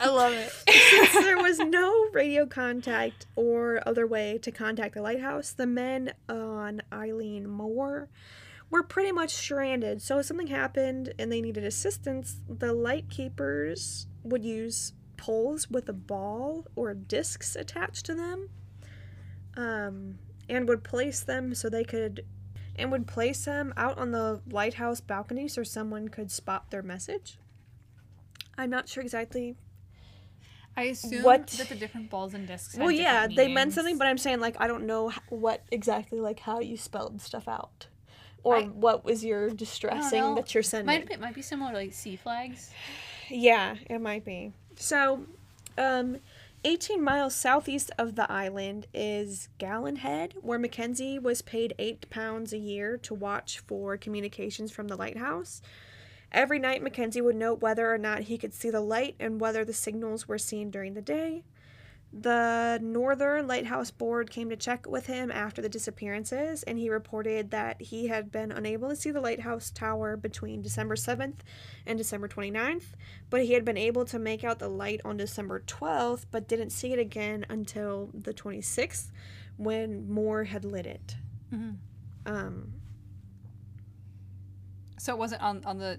[0.00, 0.50] I love it.
[0.90, 6.14] Since there was no radio contact or other way to contact the lighthouse, the men
[6.28, 8.08] on Eilean Mor
[8.70, 10.02] were pretty much stranded.
[10.02, 15.88] So if something happened and they needed assistance, the light keepers would use poles with
[15.88, 18.48] a ball or discs attached to them,
[19.56, 20.18] um,
[20.48, 22.24] and would place them so they could,
[22.76, 27.38] and would place them out on the lighthouse balcony so someone could spot their message.
[28.56, 29.56] I'm not sure exactly
[30.76, 32.76] I assume What- that the different balls and discs.
[32.76, 36.40] Well, yeah, they meant something, but I'm saying like I don't know what exactly like
[36.40, 37.86] how you spelled stuff out,
[38.42, 40.86] or I- what was your distressing that you're sending.
[40.86, 42.70] Might it might be similar to like sea flags.
[43.30, 44.52] Yeah, it might be.
[44.76, 45.26] So,
[45.78, 46.18] um,
[46.66, 52.54] 18 miles southeast of the island is Gallan Head, where Mackenzie was paid eight pounds
[52.54, 55.60] a year to watch for communications from the lighthouse.
[56.32, 59.62] Every night, Mackenzie would note whether or not he could see the light and whether
[59.62, 61.44] the signals were seen during the day.
[62.16, 67.50] The Northern Lighthouse Board came to check with him after the disappearances, and he reported
[67.50, 71.40] that he had been unable to see the lighthouse tower between December 7th
[71.84, 72.92] and December 29th,
[73.30, 76.70] but he had been able to make out the light on December 12th, but didn't
[76.70, 79.10] see it again until the 26th
[79.56, 81.16] when Moore had lit it.
[81.52, 81.78] Mhm.
[82.26, 82.74] Um,
[84.98, 85.98] So it wasn't on on the.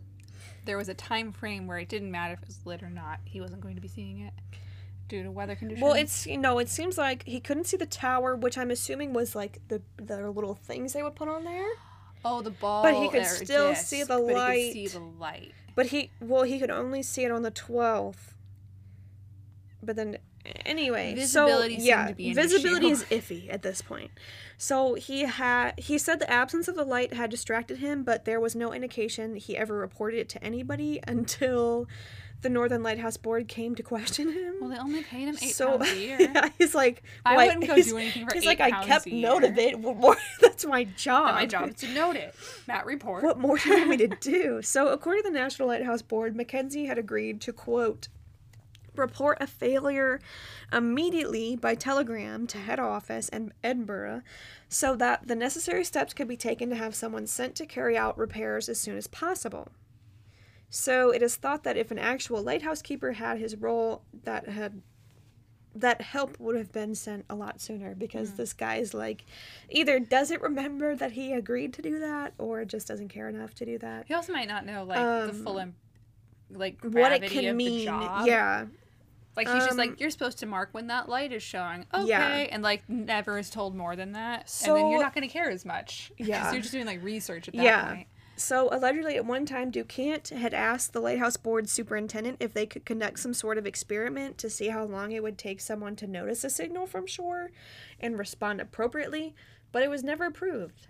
[0.63, 3.19] There was a time frame where it didn't matter if it was lit or not.
[3.25, 4.33] He wasn't going to be seeing it
[5.07, 5.83] due to weather conditions.
[5.83, 9.13] well, it's you know, it seems like he couldn't see the tower, which I'm assuming
[9.13, 11.67] was like the the little things they would put on there.
[12.23, 12.83] oh the ball.
[12.83, 14.73] But he could still disc, see the but He could light.
[14.73, 15.51] see the light.
[15.75, 18.33] But he, well, he could only see it on the 12th.
[19.83, 20.17] But then,
[20.65, 24.11] anyway, Visibility so seemed yeah, to be an visibility is iffy at this point.
[24.57, 28.39] So he had, he said the absence of the light had distracted him, but there
[28.39, 31.87] was no indication he ever reported it to anybody until
[32.41, 34.55] the Northern Lighthouse Board came to question him.
[34.61, 36.17] Well, they only paid him eight so pounds a year.
[36.19, 39.43] yeah, he's like, I wouldn't go do anything for he's eight like, I kept note
[39.43, 39.79] of it.
[39.79, 40.15] What more?
[40.41, 41.35] That's my job.
[41.35, 42.35] My job is to note it,
[42.67, 43.23] not report.
[43.23, 44.61] What more do you want me to do?
[44.61, 48.07] So, according to the National Lighthouse Board, Mackenzie had agreed to quote,
[48.95, 50.19] report a failure
[50.71, 54.21] immediately by telegram to head office in Edinburgh
[54.69, 58.17] so that the necessary steps could be taken to have someone sent to carry out
[58.17, 59.69] repairs as soon as possible.
[60.69, 64.81] So it is thought that if an actual lighthouse keeper had his role, that had
[65.77, 69.25] that help would have been sent a lot sooner because this guy's like
[69.69, 73.65] either doesn't remember that he agreed to do that or just doesn't care enough to
[73.65, 74.05] do that.
[74.07, 75.75] He also might not know like the Um, full im-
[76.49, 78.67] like What it can of the mean, yeah.
[79.35, 81.85] Like he's just Um, like you're supposed to mark when that light is showing.
[81.93, 82.29] Okay, Yeah.
[82.51, 85.33] and like never is told more than that, and So- then you're not going to
[85.33, 86.09] care as much.
[86.17, 86.53] Yeah.
[86.53, 87.85] you're just doing like research at that Yeah.
[87.95, 88.07] point.
[88.37, 92.85] So allegedly, at one time, Ducat had asked the lighthouse board superintendent if they could
[92.85, 96.43] conduct some sort of experiment to see how long it would take someone to notice
[96.43, 97.51] a signal from shore
[97.99, 99.33] and respond appropriately,
[99.71, 100.87] but it was never approved.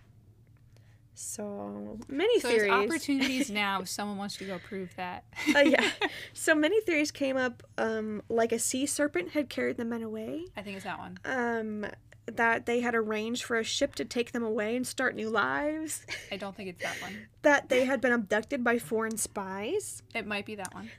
[1.14, 2.90] So many So there's theories.
[2.90, 3.82] opportunities now.
[3.82, 5.24] If someone wants to go prove that.
[5.56, 5.90] Uh, yeah.
[6.34, 10.46] So many theories came up, um, like a sea serpent had carried the men away.
[10.58, 11.18] I think it's that one.
[11.24, 11.86] Um,
[12.28, 16.06] that they had arranged for a ship to take them away and start new lives.
[16.32, 17.28] I don't think it's that one.
[17.44, 20.02] that they had been abducted by foreign spies.
[20.14, 20.90] It might be that one.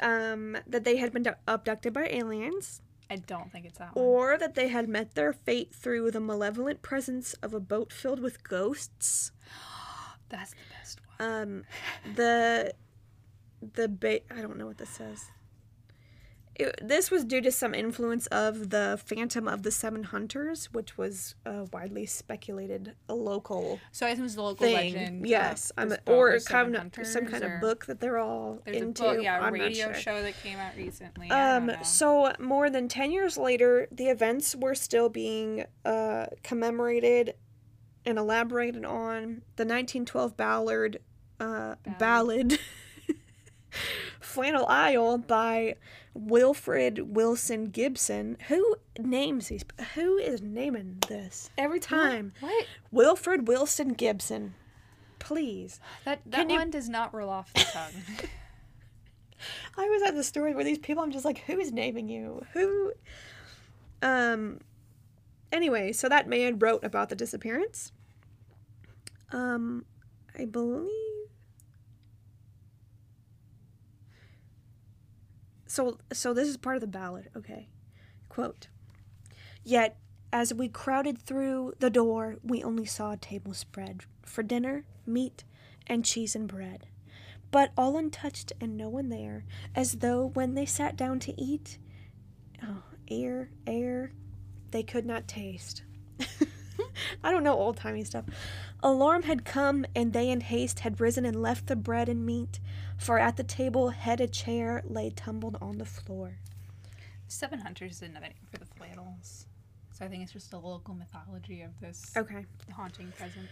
[0.00, 4.04] um, that they had been du- abducted by aliens, I don't think it's that one.
[4.04, 8.20] or that they had met their fate through the malevolent presence of a boat filled
[8.20, 9.30] with ghosts.
[10.28, 11.28] That's the best one.
[11.42, 11.64] Um,
[12.16, 12.72] the
[13.74, 15.24] the ba- I don't know what this says.
[16.58, 20.96] It, this was due to some influence of the Phantom of the Seven Hunters, which
[20.98, 24.94] was a widely speculated a local So I think it was the local thing.
[24.94, 25.26] legend.
[25.28, 28.76] yes, I'm a, or kind of some kind or- of book that they're all There's
[28.78, 29.04] into.
[29.06, 29.94] a book, yeah, a I'm radio sure.
[29.94, 31.30] show that came out recently.
[31.30, 37.34] Um, so more than 10 years later, the events were still being uh, commemorated
[38.04, 39.42] and elaborated on.
[39.56, 41.00] The 1912 ballad,
[41.40, 42.58] uh, ballad,
[44.26, 45.76] Flannel Isle by
[46.12, 48.36] Wilfred Wilson Gibson.
[48.48, 49.64] Who names these?
[49.94, 52.32] Who is naming this every time?
[52.40, 52.66] what?
[52.90, 54.54] Wilfred Wilson Gibson.
[55.20, 55.80] Please.
[56.04, 57.92] That Can that you- one does not roll off the tongue.
[59.78, 62.44] I was at the story where these people, I'm just like, who is naming you?
[62.52, 62.92] Who?
[64.02, 64.60] Um.
[65.52, 67.92] Anyway, so that man wrote about the disappearance.
[69.32, 69.84] Um,
[70.36, 70.90] I believe.
[75.66, 77.30] So, so this is part of the ballad.
[77.36, 77.68] Okay,
[78.28, 78.68] quote.
[79.64, 79.98] Yet,
[80.32, 85.44] as we crowded through the door, we only saw a table spread for dinner, meat,
[85.86, 86.86] and cheese and bread
[87.50, 89.44] but all untouched and no one there,
[89.74, 91.78] as though when they sat down to eat,
[92.62, 94.12] oh, air, air,
[94.70, 95.82] they could not taste.
[97.24, 98.24] I don't know old timey stuff.
[98.82, 102.60] Alarm had come, and they in haste had risen and left the bread and meat,
[102.96, 106.38] for at the table head a chair lay tumbled on the floor.
[107.28, 109.46] Seven Hunters is another name for the flannels.
[109.92, 112.44] So I think it's just a local mythology of this Okay.
[112.74, 113.48] haunting presence.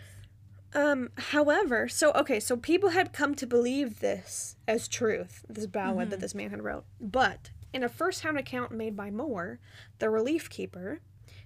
[0.75, 6.11] Um, however, so okay, so people had come to believe this as truth, this ballad
[6.11, 6.85] that this man had wrote.
[7.01, 9.61] But in a first-hand account made by Moore,
[10.01, 11.01] the relief keeper,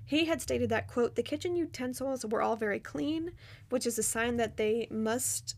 [0.04, 3.32] he had stated that quote, the kitchen utensils were all very clean,
[3.68, 5.56] which is a sign that they must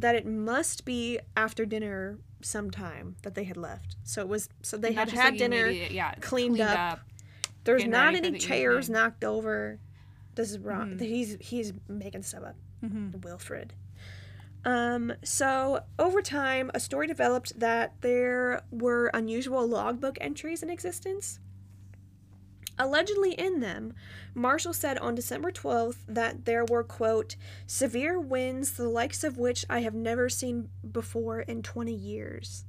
[0.00, 3.96] that it must be after dinner sometime that they had left.
[4.04, 5.66] So it was so they Not had had like dinner.
[5.66, 7.00] immediate- yeah, cleaned up.
[7.64, 9.02] There's not any chairs evening.
[9.02, 9.78] knocked over.
[10.34, 10.92] This is wrong.
[10.96, 11.00] Mhm.
[11.00, 12.56] He's he's making stuff up.
[12.82, 13.22] Mhm.
[13.24, 13.74] Wilfred.
[14.64, 21.38] Um, so over time, a story developed that there were unusual logbook entries in existence.
[22.78, 23.94] Allegedly, in them,
[24.34, 27.34] Marshall said on December 12th that there were, quote,
[27.66, 32.64] severe winds, the likes of which I have never seen before in 20 years.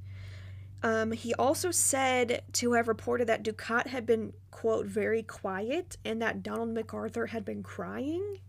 [0.82, 6.20] Um, he also said to have reported that Ducat had been, quote, very quiet and
[6.22, 8.40] that Donald MacArthur had been crying.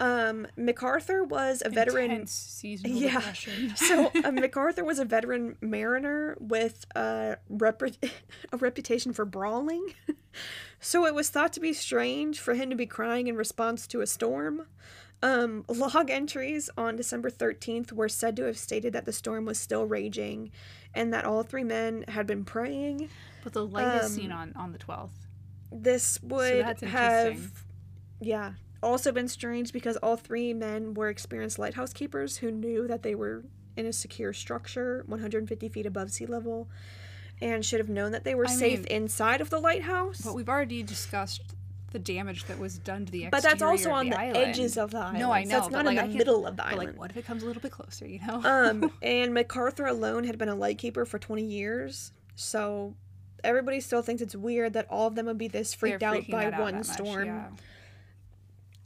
[0.00, 2.10] Um, MacArthur was a veteran.
[2.10, 3.20] Intense seasonal Yeah.
[3.76, 7.82] So uh, MacArthur was a veteran mariner with a, rep-
[8.52, 9.92] a reputation for brawling.
[10.80, 14.00] so it was thought to be strange for him to be crying in response to
[14.00, 14.66] a storm.
[15.22, 19.60] Um, log entries on December 13th were said to have stated that the storm was
[19.60, 20.50] still raging
[20.94, 23.10] and that all three men had been praying.
[23.44, 25.26] but the light is um, seen on on the twelfth.
[25.70, 27.64] This would that's have,
[28.20, 33.02] yeah, also been strange because all three men were experienced lighthouse keepers who knew that
[33.02, 33.44] they were
[33.76, 36.68] in a secure structure 150 feet above sea level
[37.40, 40.20] and should have known that they were I safe mean- inside of the lighthouse.
[40.22, 41.42] But we've already discussed
[41.92, 44.76] the damage that was done to the exterior But that's also on the, the, edges
[44.76, 45.18] of the island.
[45.18, 45.54] No, I So know.
[45.56, 46.90] That's but, not like, in the middle of the island.
[46.90, 48.06] like, what if it comes a little bit closer?
[48.06, 48.40] You know.
[48.44, 52.12] um, and MacArthur alone had been a lightkeeper for 20 years.
[52.36, 52.94] So
[53.42, 56.28] everybody still thinks it's weird that all of them would be this They're freaked out
[56.30, 57.26] by out one much, storm.
[57.26, 57.46] yeah.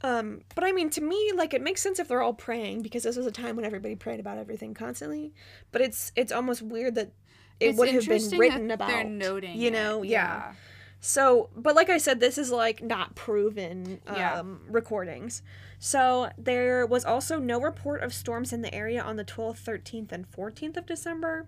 [0.01, 3.03] Um, but I mean, to me, like it makes sense if they're all praying because
[3.03, 5.33] this was a time when everybody prayed about everything constantly.
[5.71, 7.11] But it's it's almost weird that
[7.59, 8.87] it It's would have been written that about.
[8.89, 9.57] They're noting.
[9.57, 10.53] you it, know, yeah.
[10.99, 14.43] So, but like I said, this is like not proven um, Yeah.
[14.67, 15.43] recordings.
[15.77, 20.11] So there was also no report of storms in the area on the 12th, 13th,
[20.11, 21.47] and 14th of December.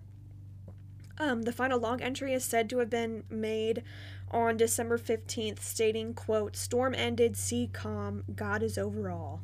[1.20, 3.82] Um, the final log entry is said to have been made
[4.30, 9.40] on December 15th, stating, quote, Storm ended, sea calm, God is over all.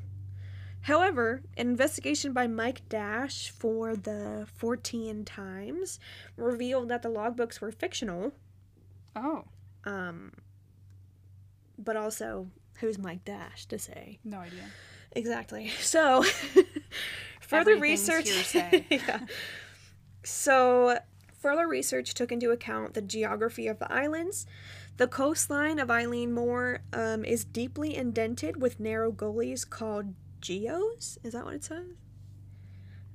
[0.83, 5.99] However, an investigation by Mike Dash for the Fortean Times
[6.37, 8.33] revealed that the logbooks were fictional,
[9.17, 9.45] Oh,
[9.85, 10.33] um,
[11.79, 12.49] but also,
[12.81, 14.19] who's Mike Dash to say?
[14.25, 14.65] no idea.
[15.13, 15.69] Exactly.
[15.81, 16.25] So,
[17.41, 18.29] further research.
[18.91, 19.21] yeah.
[20.25, 20.99] So,
[21.45, 24.47] further research took into account the geography of the islands.
[24.97, 31.19] The coastline of Eilean Mor um, is deeply indented with narrow gullies called geos.
[31.23, 31.85] Is that what it says?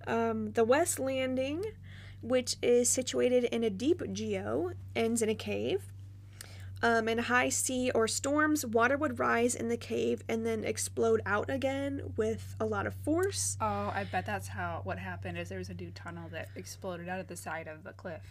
[0.05, 1.63] Um, the West Landing,
[2.21, 5.91] which is situated in a deep geo, ends in a cave.
[6.81, 11.21] Um, in high sea or storms, water would rise in the cave and then explode
[11.25, 13.57] out again with a lot of force.
[13.59, 15.37] Oh, I bet that's how what happened.
[15.37, 18.21] Is there was a new tunnel that exploded out of the side of the cliff.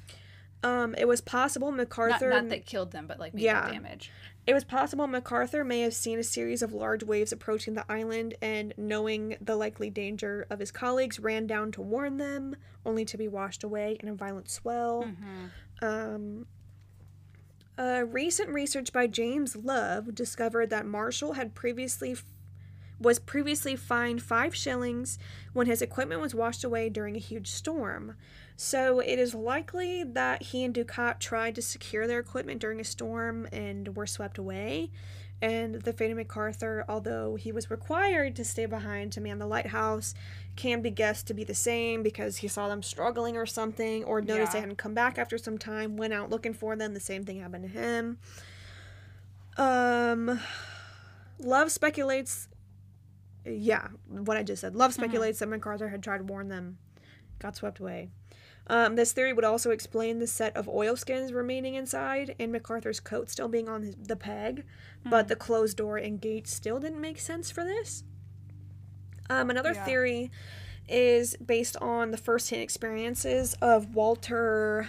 [0.64, 2.30] Um, it was possible MacArthur.
[2.30, 3.70] not that killed them, but like made Yeah.
[3.70, 4.10] damage.
[4.46, 8.34] It was possible MacArthur may have seen a series of large waves approaching the island
[8.40, 13.16] and, knowing the likely danger of his colleagues, ran down to warn them, only to
[13.18, 15.04] be washed away in a violent swell.
[15.04, 15.84] Mm-hmm.
[15.84, 16.46] Um,
[17.78, 22.16] uh, recent research by James Love discovered that Marshall had previously
[23.00, 25.20] was previously fined five shillings
[25.52, 28.16] when his equipment was washed away during a huge storm.
[28.56, 32.84] So it is likely that he and Ducat tried to secure their equipment during a
[32.84, 34.90] storm and were swept away.
[35.40, 39.46] And the fate of MacArthur, although he was required to stay behind to man the
[39.46, 40.14] lighthouse,
[40.56, 44.20] can be guessed to be the same because he saw them struggling or something, or
[44.20, 46.92] noticed they hadn't come back after some time, went out looking for them.
[46.92, 48.18] The same thing happened to him.
[49.56, 50.40] Um,
[51.38, 52.48] Love speculates.
[53.44, 54.74] Yeah, what I just said.
[54.74, 56.78] Love speculates that MacArthur had tried to warn them,
[57.38, 58.08] got swept away.
[58.70, 63.30] Um, this theory would also explain the set of oilskins remaining inside and MacArthur's coat
[63.30, 64.64] still being on his, the peg,
[65.08, 68.04] but the closed door and gate still didn't make sense for this.
[69.30, 69.84] Um, another Yeah.
[69.84, 70.30] theory
[70.86, 74.88] is based on the first-hand experiences of Walter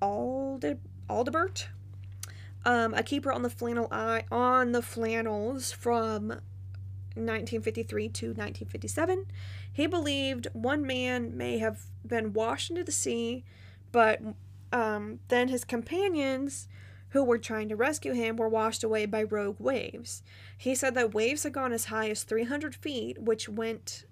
[0.00, 0.78] Alde-
[1.10, 1.66] Aldebert,
[2.64, 6.28] um, a keeper on the flannel eye on the flannels from
[7.14, 9.26] 1953 to 1957.
[9.72, 13.44] He believed one man may have been washed into the sea,
[13.92, 14.20] but
[14.72, 16.68] um, then his companions,
[17.10, 20.22] who were trying to rescue him, were washed away by rogue waves.
[20.56, 24.04] He said that waves had gone as high as 300 feet, which went,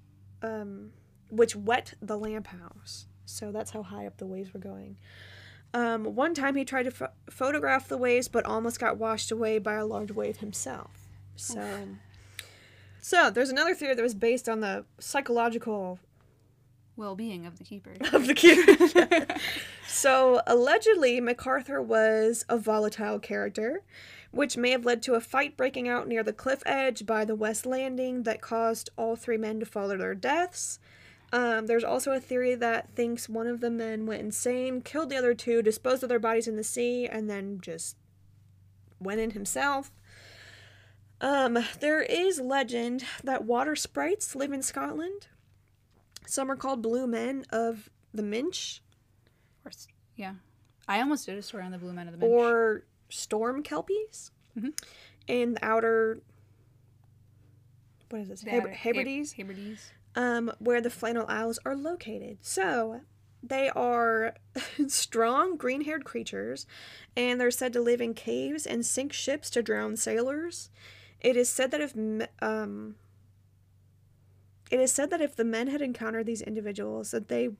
[0.42, 0.92] um,
[1.30, 3.06] which wet the lamp house.
[3.24, 4.96] So that's how high up the waves were going.
[5.74, 9.58] Um, one time he tried to ph- photograph the waves, but almost got washed away
[9.58, 11.08] by a large wave himself.
[11.34, 11.60] So,
[13.06, 16.00] so there's another theory that was based on the psychological
[16.96, 17.98] Well-being of the keepers.
[18.12, 19.32] of the kid.
[19.86, 23.84] so allegedly, MacArthur was a volatile character,
[24.32, 27.36] which may have led to a fight breaking out near the cliff edge by the
[27.36, 30.80] West Landing that caused all three men to fall to their deaths.
[31.32, 35.16] Um, there's also a theory that thinks one of the men went insane, killed the
[35.16, 37.94] other two, disposed of their bodies in the sea, and then just
[38.98, 39.92] went in himself.
[41.20, 45.28] Um, there is legend that water sprites live in Scotland.
[46.26, 48.82] Some are called blue men of the Minch
[49.64, 49.70] Or
[50.16, 50.34] yeah.
[50.88, 52.30] I almost did a story on the Blue Men of the Minch.
[52.30, 54.78] or storm kelpies Mhm.
[55.26, 56.20] in the outer.
[58.10, 58.42] What is this?
[58.42, 59.90] Hebrides, Hebrides.
[60.14, 62.38] um, where the flannel isles are located.
[62.42, 63.00] So
[63.42, 64.34] they are
[64.88, 66.66] strong, green-haired creatures,
[67.16, 70.70] and they're said to live in caves and sink ships to drown sailors.
[71.20, 71.94] It is said that if
[72.42, 72.96] um,
[74.70, 77.50] it is said that if the men had encountered these individuals, that they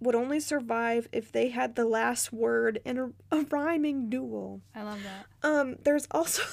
[0.00, 4.60] would only survive if they had the last word in a, a rhyming duel.
[4.74, 5.48] I love that.
[5.48, 6.42] Um, there's also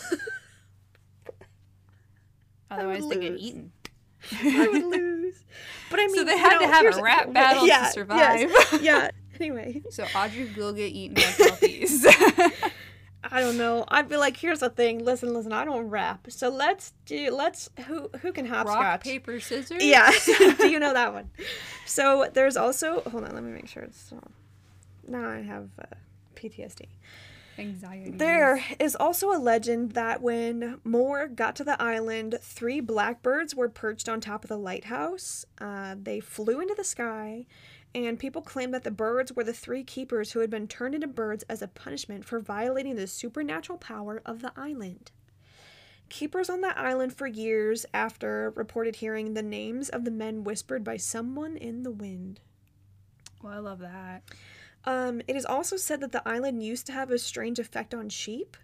[2.71, 3.71] Otherwise, they get eaten.
[4.43, 5.43] I would lose,
[5.89, 8.49] but I mean, So they you had to have a rap battle to yes, survive.
[8.81, 9.09] yeah.
[9.39, 12.05] Anyway, So Audrey will get eaten by kelpies.
[13.31, 13.85] I don't know.
[13.87, 15.05] I'd be like, here's the thing.
[15.05, 15.53] Listen, listen.
[15.53, 17.31] I don't rap, so let's do.
[17.31, 18.77] Let's who who can hopscotch?
[18.77, 19.83] Rock, paper, scissors.
[19.83, 20.11] Yeah.
[20.57, 21.29] do you know that one?
[21.85, 23.33] So there's also hold on.
[23.33, 24.11] Let me make sure it's.
[24.11, 24.19] Uh,
[25.07, 25.95] now I have uh,
[26.35, 26.87] PTSD.
[27.57, 28.11] Anxiety.
[28.11, 33.69] There is also a legend that when Moore got to the island, three blackbirds were
[33.69, 35.45] perched on top of the lighthouse.
[35.59, 37.45] Uh, they flew into the sky,
[37.93, 41.07] and people claim that the birds were the three keepers who had been turned into
[41.07, 45.11] birds as a punishment for violating the supernatural power of the island.
[46.09, 50.83] Keepers on the island for years after reported hearing the names of the men whispered
[50.83, 52.39] by someone in the wind.
[53.41, 54.23] Well, I love that.
[54.83, 58.09] Um, it is also said that the island used to have a strange effect on
[58.09, 58.57] sheep.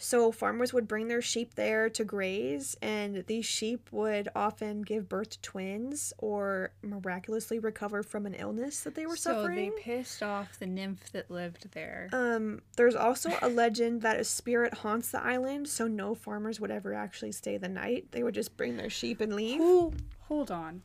[0.00, 5.08] So farmers would bring their sheep there to graze, and these sheep would often give
[5.08, 9.72] birth to twins or miraculously recover from an illness that they were so suffering.
[9.74, 12.08] they pissed off the nymph that lived there.
[12.12, 16.70] Um, there's also a legend that a spirit haunts the island, so no farmers would
[16.70, 18.12] ever actually stay the night.
[18.12, 19.60] They would just bring their sheep and leave.
[20.28, 20.82] Hold on.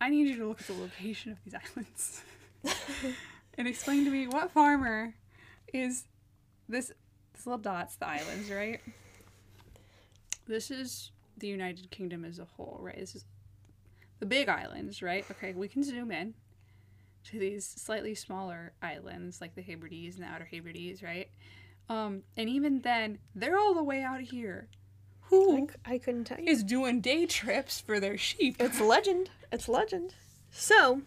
[0.00, 2.22] I need you to look at the location of these islands
[3.58, 5.14] and explain to me what farmer
[5.72, 6.04] is
[6.68, 6.92] this.
[7.44, 8.80] This little dot's the islands, right?
[10.46, 12.96] This is the United Kingdom as a whole, right?
[12.98, 13.26] This is
[14.18, 15.26] the big islands, right?
[15.30, 16.32] Okay, we can zoom in
[17.24, 21.28] to these slightly smaller islands like the Hebrides and the Outer Hebrides, right?
[21.90, 24.68] Um, and even then, they're all the way out here.
[24.70, 26.50] I, Who c- I couldn't tell you.
[26.50, 28.56] is doing day trips for their sheep?
[28.58, 29.28] It's legend.
[29.52, 30.14] It's legend.
[30.50, 31.02] So,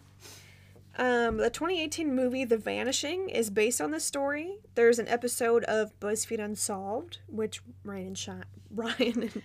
[0.98, 4.58] Um, the 2018 movie The Vanishing is based on this story.
[4.74, 9.42] There's an episode of BuzzFeed Unsolved, which Ryan and Shine, Ryan and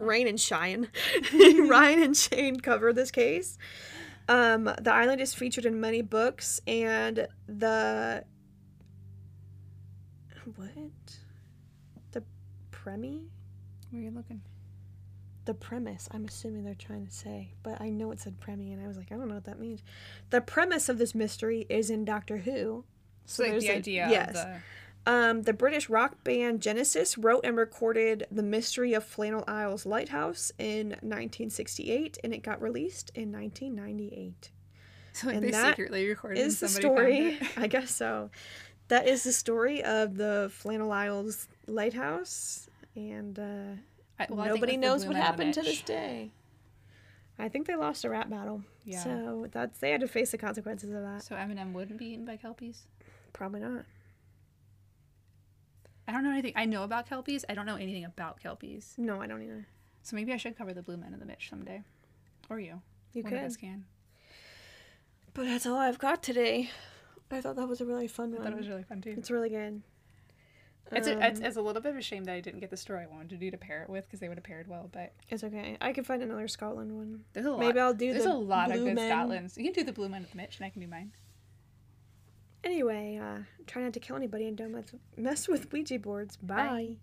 [0.00, 0.88] Rain and Shine,
[1.68, 3.58] Ryan and Shane cover this case.
[4.28, 8.24] Um, the island is featured in many books, and the
[10.56, 10.70] what
[12.10, 12.24] the
[12.72, 13.22] premi
[13.90, 14.40] Where are you looking?
[15.46, 18.82] The premise i'm assuming they're trying to say but i know it said premi and
[18.82, 19.82] i was like i don't know what that means.
[20.30, 22.84] The premise of this mystery is in doctor who.
[23.24, 24.28] So like there's the a- idea yes.
[24.28, 24.60] of the
[25.08, 30.50] um, the british rock band genesis wrote and recorded the mystery of flannel isles lighthouse
[30.58, 34.50] in 1968 and it got released in 1998
[35.12, 37.38] so like and they secretly recorded is the story.
[37.56, 38.30] i guess so.
[38.88, 43.80] That is the story of the flannel isles lighthouse and uh,
[44.18, 46.30] I, well, I think Nobody knows what Man of the happened to this day.
[47.38, 48.62] I think they lost a rap battle.
[48.84, 49.02] Yeah.
[49.02, 51.22] So that's they had to face the consequences of that.
[51.22, 52.86] So Eminem wouldn't be eaten by kelpies.
[53.32, 53.84] Probably not.
[56.08, 56.52] I don't know anything.
[56.56, 57.44] I know about kelpies.
[57.48, 58.94] I don't know anything about kelpies.
[58.96, 59.66] No, I don't either.
[60.02, 61.82] So maybe I should cover the Blue Men of the Minch someday,
[62.48, 62.80] or you.
[63.12, 63.84] You One of us can.
[65.34, 66.70] But that's all I've got today.
[67.30, 68.44] I thought that was a really fun I one.
[68.44, 69.14] That was really fun too.
[69.18, 69.82] It's really good.
[70.92, 72.70] It's, a, it's, Um, it's a little bit of a shame that I didn't get
[72.70, 74.68] the story I wanted to do to pair it with because they would have paired
[74.68, 74.88] well.
[74.92, 75.76] But It's okay.
[75.80, 77.24] I can find another Scotland one.
[77.32, 77.60] there's a lot.
[77.60, 79.10] Maybe I'll do There's the a lot of Blue good Men.
[79.12, 79.56] Scotlands.
[79.56, 81.12] You can do the Blue Men with Minch, and I can do mine.
[82.64, 86.36] Anyway, uh, try not to kill anybody and don't mess, mess with Ouija boards.
[86.36, 86.96] Bye.